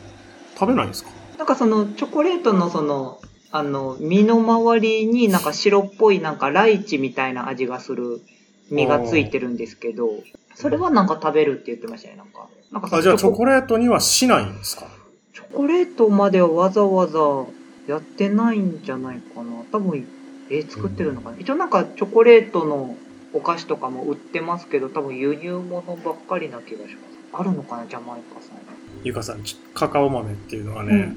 [0.57, 1.09] 食べないんですか？
[1.38, 3.19] なんかそのチョコレートのその、
[3.51, 8.21] あの、実の周りになんか白っぽいなんかライチみたいな味がする
[8.69, 10.09] 実がついてるんですけど、
[10.55, 12.47] それはなんか食べるって言ってましたね、なんか。
[12.71, 14.88] なんかあ、じゃあチョコレートにはしないんですか？
[15.33, 17.19] チョコレートまではわざわざ
[17.88, 19.63] やってないんじゃないかな。
[19.71, 20.05] 多分、
[20.49, 21.38] えー作ってるのかな。
[21.39, 22.95] 一応なんかチョコレートの
[23.33, 27.19] お菓子とかも売ってますけど、多分輸入物ばっかりな気がします。
[27.31, 28.57] あるのかな、ジャマイカさん。
[29.03, 31.15] ゆかさん、ちカカオ豆っていうのはね、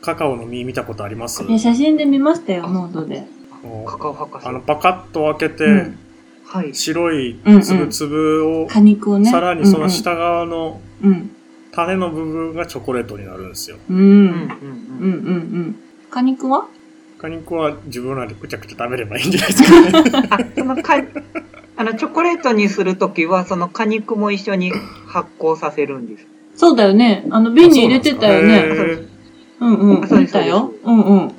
[0.00, 1.44] カカオの実見たことあります？
[1.44, 3.24] いや写真で見ましたよ、ノートで。
[3.86, 4.48] カカオ博士。
[4.48, 5.94] あの、パカッと開けて、うんはい。
[6.72, 9.30] 白いうんうんつぶつぶを、果肉をね。
[9.30, 11.30] さらにその下側のうん
[11.72, 13.78] 種の部分がチョコレートになるんですよ。
[13.90, 13.96] うん。
[13.96, 14.00] う。
[14.00, 14.50] うんんうんうん
[15.00, 15.38] うんう
[15.70, 15.76] ん。
[16.10, 16.66] 果肉は？
[17.18, 20.26] 果肉は自分らでくちゃくちゃ食べればいいんじゃないですかね。
[20.28, 20.96] あ、そのか、
[21.76, 24.72] あの、チョコレートにするときは、その果肉も一緒に
[25.06, 26.26] 発酵させるんです。
[26.56, 27.24] そうだよね。
[27.30, 28.76] あの、瓶に入れてたよあね。
[28.76, 29.08] そう
[29.60, 31.32] うんうん見たようんうん。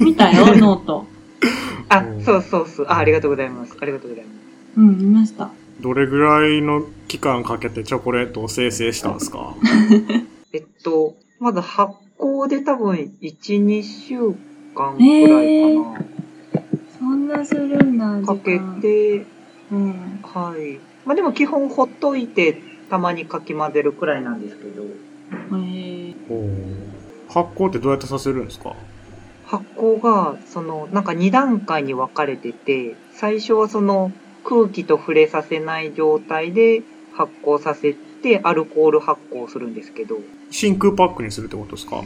[0.00, 1.06] 見たよ、 ノート。
[1.88, 2.86] あうん、そうそうそう。
[2.88, 3.76] あ、ありがとうございます。
[3.80, 4.36] ありがとうございます。
[4.76, 5.50] うん、見ました。
[5.80, 9.54] どれぐらいの期間かけてチョコレートを生成したんですか？
[10.52, 14.18] えっと、まず発酵で多分1、2週
[14.74, 16.04] 間くらいかな。
[16.98, 18.60] そんなするんだ、かけ。
[18.80, 19.24] て、
[19.70, 20.20] うん。
[20.22, 20.78] はい。
[21.06, 22.60] まあでも基本ほっといて、
[22.90, 24.82] たまにかき混ぜるくらいなんですけど。
[24.82, 24.86] へ
[26.10, 26.14] え。
[26.28, 28.74] お発酵ってどうやってさせるんですか？
[29.48, 34.12] 発酵が、その、なんか2段階に分かれてて、最初はその
[34.44, 36.82] 空気と触れさせない状態で
[37.14, 40.18] 発酵させて、アルコール発酵するんですけど、
[40.50, 42.04] 真空パックにするってことですか？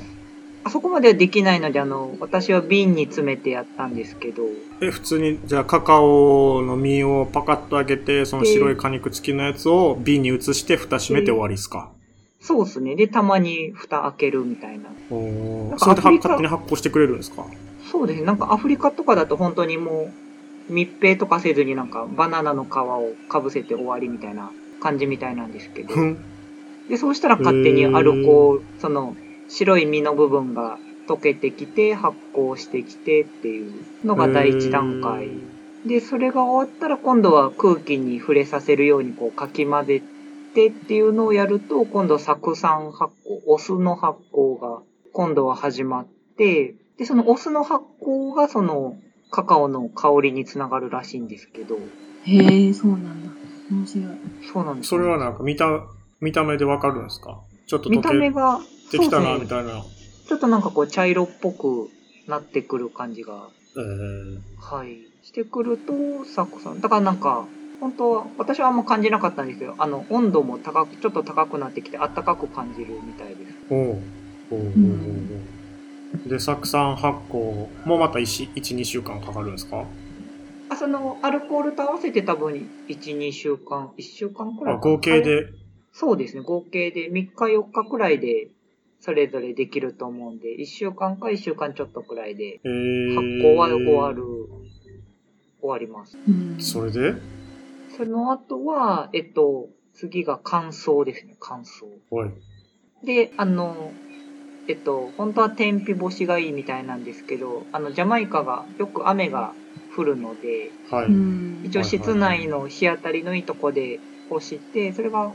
[0.64, 4.44] あそこまではできないので、あの、私は瓶に詰めてやったんですけど、
[4.80, 11.90] え、普通に、じゃあカカオの実をパカッと開けて、その白い果肉付きのやつを瓶に移して蓋閉めて終わりですか？
[12.42, 12.96] そうですね。
[12.96, 14.90] で、たまに蓋開けるみたいな。
[15.10, 17.46] おなそれではかアフリカ勝手に発酵してくれるんですか？
[17.90, 18.26] そうですね。
[18.26, 20.10] なんかアフリカとかだと本当にも
[20.68, 25.94] う密閉とかせずになんかバナナの皮をかぶせて終わりみたいな感じみたいなんですけど。
[26.88, 29.14] で、そうしたら勝手にアルコール、その
[29.48, 33.72] 白い実の部分が溶けてきて発酵してきてっていう
[34.04, 35.28] のが第一段階。
[35.86, 40.02] で、それが終わったら今度は空気に触れさせるようにこうかき混ぜ
[40.54, 44.82] てっていうのをやると、今度酢酸発酵、お酢の発酵が
[45.12, 48.96] 今度は始まって、で、そのお酢の発酵がその
[49.30, 51.78] カカオの香りにつながるらしいんですけど、
[52.24, 53.30] へえ、そうなんだ。
[53.70, 54.06] 面白い。
[54.52, 55.66] そうなんですそれはなんか見た、
[56.20, 57.40] 見た目でわかるんですか？
[57.66, 59.82] ちょっと見た目溶が、けてきたな、みたいな。
[60.28, 61.88] ちょっとなんかこう茶色っぽく
[62.28, 64.98] なってくる感じがえー、はい。
[65.22, 65.92] してくると、
[66.26, 66.80] サコさん。
[66.80, 67.46] だからなんか、
[67.82, 73.54] 本当は、私はあんま感じなかったんですけど、あの、温度も高く、ちょっと高くなってきて、暖かく感じるみたいです。
[73.70, 74.62] おうおうおうおう
[76.24, 76.28] おう。
[76.30, 79.84] で、酢酸発酵もまた1、1、2週間かかるんですか？
[80.68, 85.48] あ、その、アルコールと合わせて多分、1、2週間、1週間くらい合計で、
[85.92, 88.48] そうですね、合計で3日4日くらいで、
[89.00, 94.22] それぞれできると思うんで、1週間か1週間ちょっとくらいで、えー、発酵は終わる、
[95.60, 96.16] 終わります。
[96.28, 96.56] うん。
[96.60, 97.14] それで？
[97.96, 101.86] その後は、えっと、次が乾燥ですね、乾燥。
[102.10, 102.30] おい。
[103.04, 103.94] で、あの、
[104.68, 109.54] えっと、本当は天日干しがいいみたいなんですけど、あの、ジャマイカがよく雨が
[109.94, 111.06] 降るので、はい。
[111.06, 111.60] うん。
[111.64, 115.34] 一応室内の日当たりのいいとこで干して、それが、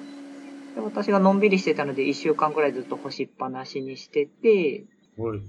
[0.75, 4.85] で私がのんびりしてたので、1週間くらいずっと干しっぱなしにしてて、
[5.17, 5.41] おい。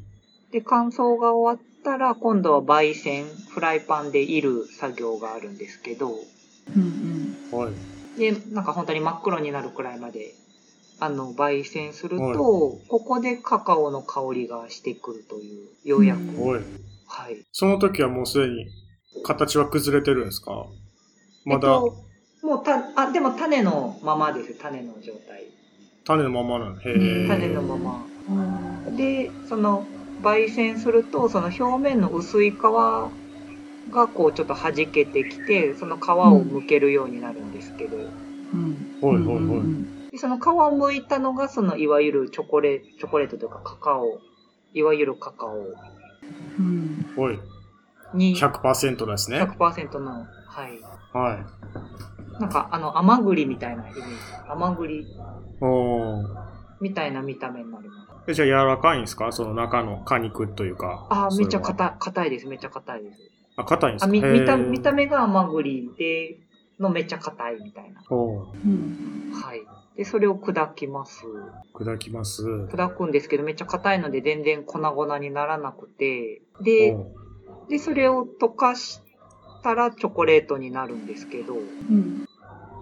[0.51, 6.11] で、乾燥が終わったら、今度は焙煎、フライパンでいる作業があるんですけど、
[6.77, 7.37] うんうん。
[7.53, 7.73] おい。
[8.19, 10.35] で、なんか本当に真っ黒になるくらいまで、
[11.01, 16.19] あの、焙煎するはいと、ここでカカオの香りがしてくるという、ようやく。
[16.19, 16.61] うんおい。
[17.07, 17.37] はい。
[17.53, 18.67] その時はもうすでに
[19.23, 20.67] 形は崩れてるんですか？
[21.45, 21.97] まだえっと、
[22.43, 25.45] もうた、あ、でも種のままです、種の状態。
[26.05, 26.81] 種のままなの？
[26.81, 27.29] へうんえ。
[27.29, 28.07] 種のまま。
[28.29, 28.33] う
[28.93, 29.87] んで、その、
[30.23, 32.55] 焙煎すると、その表面の薄い皮
[33.91, 38.87] がこうちょっと弾けてきて、その皮を剥けるようになるんですけど、うん。
[39.01, 44.21] ほいほいほいうんでその皮を剥いたのが、そのいわゆるチョコレチョコレートというかカカオ、
[44.73, 45.75] いわゆるカカオ
[46.59, 47.05] うん。
[47.17, 47.39] おい。
[48.15, 49.39] に100%ですね。
[49.39, 50.81] 100%の、はい。
[51.13, 51.35] は
[52.39, 52.41] い。
[52.41, 54.01] なんかあの甘栗みたいなイメージ。
[54.49, 55.07] 甘栗
[55.61, 56.27] おー。
[56.81, 58.31] みたいな見た目になります。
[58.31, 59.31] えじゃあ柔らかいんですか？
[59.33, 61.07] その中の果肉というか。
[61.11, 62.47] あー、めっちゃ硬いです。
[62.47, 63.21] めっちゃ硬いです。
[63.59, 65.05] あ、硬いんですあかみ見た、見た目。
[65.05, 66.39] 目が甘栗で、
[66.79, 68.03] のめっちゃ硬いみたいな。
[68.09, 69.33] おーうん。
[69.33, 69.63] はい。
[69.97, 71.25] で、それを砕きます。
[71.75, 72.45] 砕きます。
[72.71, 76.97] 砕くんですけど、めっちゃ硬いので全然粉々にならなくて、で、
[77.69, 79.01] で、それを溶かし
[79.63, 82.25] たらチョコレートになるんですけど、うん。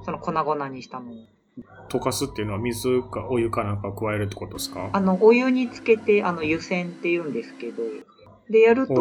[0.04, 1.14] その粉々にしたのを。
[1.88, 4.90] 溶かすっていうのは水かお湯かなんか加えるってことですか？
[4.92, 7.82] あの、お湯につけて、あの、湯煎って言うんですけど、
[8.50, 8.94] で、やると、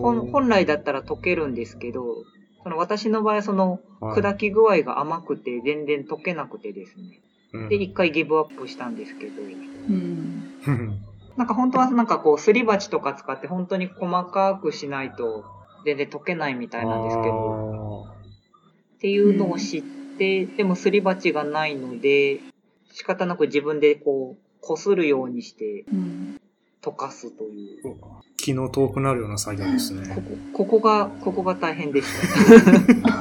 [0.00, 2.24] 本本来だったら溶けるんですけど、
[2.62, 7.20] その私の場合はそのはい砕き具合が甘くて全然溶けなくてですね。
[7.52, 10.52] うんで、一回ギブアップしたんですけど、うん。
[11.36, 15.44] なんか本当はなんかこうすり鉢とか使って本当に細かくしないと
[15.84, 18.06] 全然溶けないみたいなんですけど、
[18.96, 19.82] っていうのを知っ
[20.18, 22.40] て、でもすり鉢がないので、
[22.92, 26.40] 仕方なく自分でこう、こするようにしてうん。
[26.86, 27.96] 溶かすという。
[28.36, 30.14] 気の遠くなるような作業ですね。
[30.14, 32.08] ここ、ここが、ここが大変でし
[33.02, 33.20] た。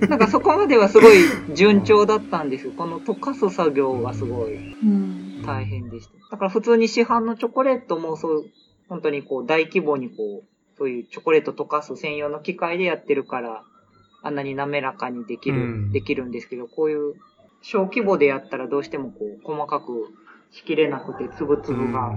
[0.08, 1.18] なんかそこまではすごい
[1.54, 2.72] 順調だったんですよ。
[2.76, 5.42] この溶かす作業がすごいうん。
[5.44, 6.14] 大変でした。
[6.30, 8.46] だから普通に市販のチョコレートもそう、
[8.88, 10.48] 本当にこう大規模にこう、
[10.78, 13.64] そういうチョコレート溶かす専用の機械でやってるから、
[14.22, 17.14] あんなに滑らかにできる、うんできるんですけど、こういう
[17.60, 20.08] 小規模でやったらどうしてもこう、細かく
[20.50, 22.12] しきれなくて、つぶつぶが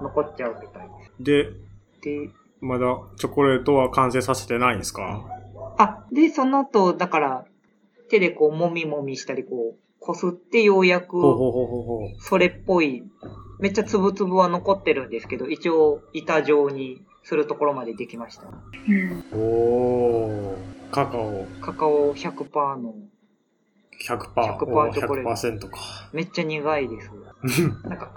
[0.00, 0.88] 残っちゃうみたい
[1.20, 2.02] で、です。
[2.02, 2.30] で、
[2.60, 5.24] まだチョコレートは完成させてないんですか？
[5.78, 7.44] あ、で、その後、だから、
[8.10, 11.16] 手でこう、もみもみしたり、こう、こすってようやく。
[12.20, 13.02] それっぽい、
[13.58, 18.44] めっちゃつぶつぶは残ってるんですけど、一応板状にするところまでできました。
[18.44, 19.24] うん。
[19.32, 20.56] おー。
[20.90, 22.94] カカオカカオ100%の、
[24.08, 24.18] 100%。
[24.34, 25.78] 100%おーチョコレート100%か。
[26.12, 27.10] めっちゃ苦いです。
[27.88, 28.10] なんか、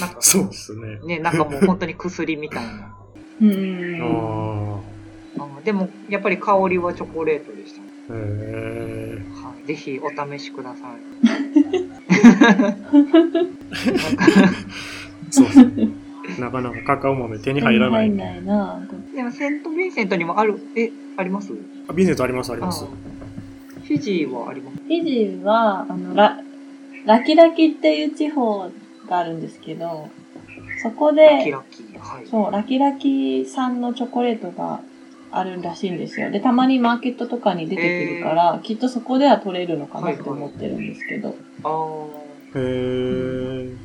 [0.00, 0.98] なんか、 そうですね。
[1.04, 2.94] ね、なんかもう本当に薬みたいな。
[3.40, 4.80] うん。
[5.38, 7.82] ああでも、やっぱり香りはチョコレートでした。
[8.12, 8.16] ー。
[8.16, 10.92] へはい、ぜひお試しください。
[11.68, 11.88] ー。
[15.30, 15.88] そうですね。
[16.38, 18.10] なかなかカカオ豆手に入らない。
[18.10, 18.86] ないな。
[19.14, 21.52] でも、セント・ヴィンセントにもある、え、あります？
[21.88, 22.84] あビネットありますあります。
[23.88, 26.38] あフィジーはありますフィジーは、あの、ラ、
[27.06, 28.70] ラキラキっていう地方
[29.08, 30.08] があるんですけど、
[30.82, 31.82] そこで、ラキラキ。
[31.98, 32.26] はい。
[32.26, 34.80] そう、ラキラキ産のチョコレートが
[35.30, 36.30] あるらしいんですよ。
[36.30, 41.34] で、たまにマーケットとかに出てくるから、きっとそこでは取れるのかなって思ってるんですけど、
[41.64, 41.68] あ
[42.54, 43.76] へー。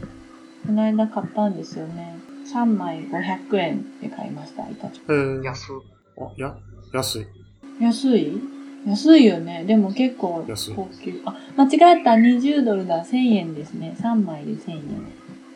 [0.65, 2.17] この間買ったんですよね。
[2.53, 5.13] 3枚500円で買いました、板チョコ。
[5.13, 5.43] へー、ー。
[5.43, 5.71] 安。
[6.17, 6.55] あ、や、
[6.93, 7.25] 安い。
[7.81, 8.62] 安い？
[8.85, 9.63] 安いよね。
[9.65, 11.21] でも結構高級。
[11.25, 12.11] あ、間違えた。
[12.11, 13.03] 20ドルだ。
[13.05, 13.95] 1000円ですね。
[13.99, 14.81] 3枚で1000円。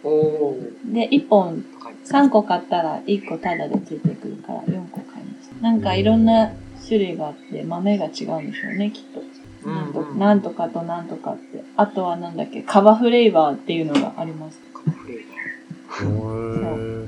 [0.04, 0.94] おー。
[0.94, 1.94] で、1本高い。
[2.06, 5.62] 3個買ったら1個タダでついてくるから4個買いました。
[5.62, 6.52] なんかいろんな
[6.86, 9.22] 種類があって豆が違うんでしょうね、きっと。
[9.68, 11.64] なんとうんうんなんとかとなんとかって。
[11.76, 14.60] あとはなんだっけ、カバフレーバーっていうのがあります。
[14.74, 17.02] カバフレーバー。
[17.02, 17.08] へー。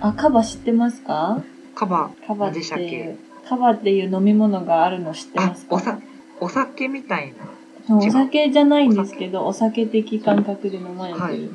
[0.00, 1.40] あ、カバ知ってますか？
[1.76, 3.16] カバ、カバって何でしたっけ？
[3.50, 5.74] カバっていう飲み物があるの知ってあます、か？
[5.74, 5.98] おさ、
[6.40, 7.34] お酒みたい
[7.88, 7.96] な。
[7.96, 11.50] お酒じゃないんですけど、お酒的感覚で飲まれてる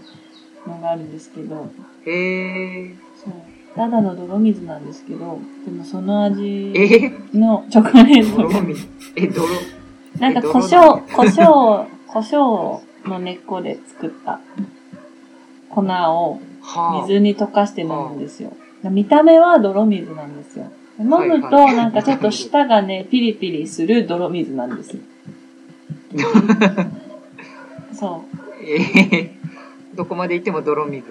[0.67, 1.71] のがあるんですけど、
[2.05, 2.95] へー。
[3.15, 3.33] そう。
[3.77, 7.13] ただの泥水なんですけど、でもその味え？
[7.33, 8.87] のチョコレートが、泥水？
[9.15, 9.47] え、泥？
[10.19, 14.41] なんかえ胡椒、胡椒、胡椒の根っこで作った
[15.69, 16.39] 粉をは
[16.99, 17.07] あ。
[17.07, 18.51] 水に溶かして飲むんですよ。
[18.83, 20.69] 見た目は泥水なんですよ。
[20.99, 24.99] 飲むとはいはいなんかちょっと舌がね、 ピリピリする泥水なんですよ。
[27.93, 28.35] そう。
[28.63, 29.29] えー、
[29.95, 31.03] どこまで行っても泥水。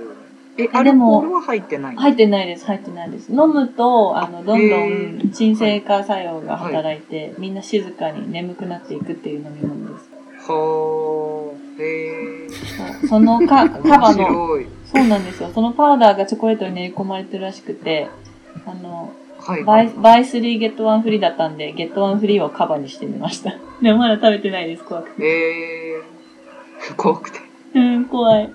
[0.56, 1.96] え、あでも入ってない？
[1.96, 3.30] 入ってないです、入ってないです。
[3.30, 10.08] 飲むと、あの、どんどへんー鎮静化作用が働いて、みんな静かに眠くなっていくっていう飲み物です。
[10.48, 11.82] はあ。
[11.82, 12.50] へー。
[13.00, 14.48] そうそのか、 カバ面の。
[14.84, 15.50] そうなんですよ。
[15.52, 18.08] そのパウダーがチョコレートに練り込まれてるらしくて、
[18.64, 19.12] あの、
[19.46, 23.54] はい、はい buy。buy three get one free だったんで、 get one free をカバにしてみました。
[23.82, 25.24] でもまだ食べてないです、怖くて。
[25.24, 27.38] えー、 怖くて。
[27.74, 28.50] うん、怖い。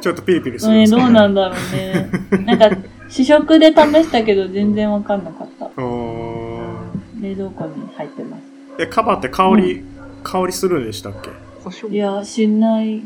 [0.00, 2.08] ちょっとピリピリするんねどうなんだろうね。
[2.46, 2.70] なんか、
[3.08, 3.74] 試食で試
[4.04, 5.66] したけど全然わかんなかった。
[5.66, 6.64] うーん
[7.20, 8.42] 冷蔵庫に入ってます。
[8.78, 9.82] え、カバって香り、
[10.22, 11.30] 香りするんでしたっけ？
[11.88, 13.02] いや、しない。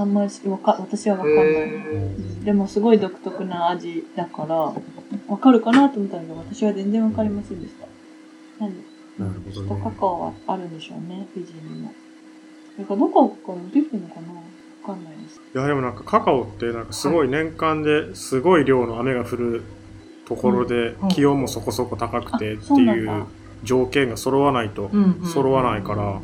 [0.00, 1.44] あんまりわか、私はわかんない。
[1.44, 8.64] へでもすごい独特な味だから、わかるかなと思ったんだけど、私は全然わかりませんでした。
[8.64, 8.82] なんで、
[9.18, 9.96] なるほきっとカどね。
[9.98, 11.92] カオはあるんでしょうね、フィジーにも。
[12.76, 14.34] それからどこかに出てるのかな？
[14.34, 14.40] わ
[14.86, 15.40] かんないです。
[15.52, 19.64] いや、でもなんかカカオってなんかすごい年間ですごい量の雨が降る
[20.26, 23.26] ところでうん気温もそこそこ高くてあっていう
[23.64, 24.90] 条件が揃わないと
[25.24, 26.20] 揃わないから、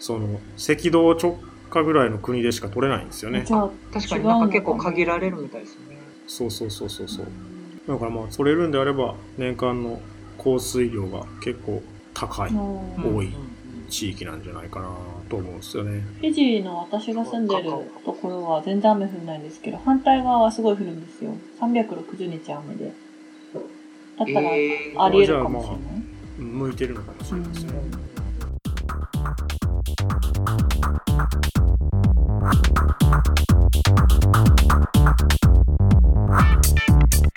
[0.00, 1.38] その赤道直
[1.74, 3.52] 下ぐらいの国でしか取れないんですよねじ。
[3.52, 5.98] ゃあ、確かになんか結構限られるみたいですね。
[6.26, 7.26] そうそうそうそうそう。
[7.88, 10.00] だからまあ取れるんであれば年間の
[10.38, 11.82] 降水量が結構
[12.14, 13.34] 高いの多い
[13.90, 14.88] 地域なんじゃないかな
[15.28, 16.00] と思うんですよね。
[16.20, 17.64] フィジーの私が住んでる
[18.04, 21.32] ところは全然雨降んないんですけど、反対側はすごい降るんですよ。
[21.60, 22.92] 360日雨で。
[24.16, 25.80] だったら、えーあり得るかもしれない。
[26.38, 27.72] 向いてるのかもしれないですね。
[27.72, 27.76] う
[31.00, 31.16] ん・え
[37.28, 37.33] っ?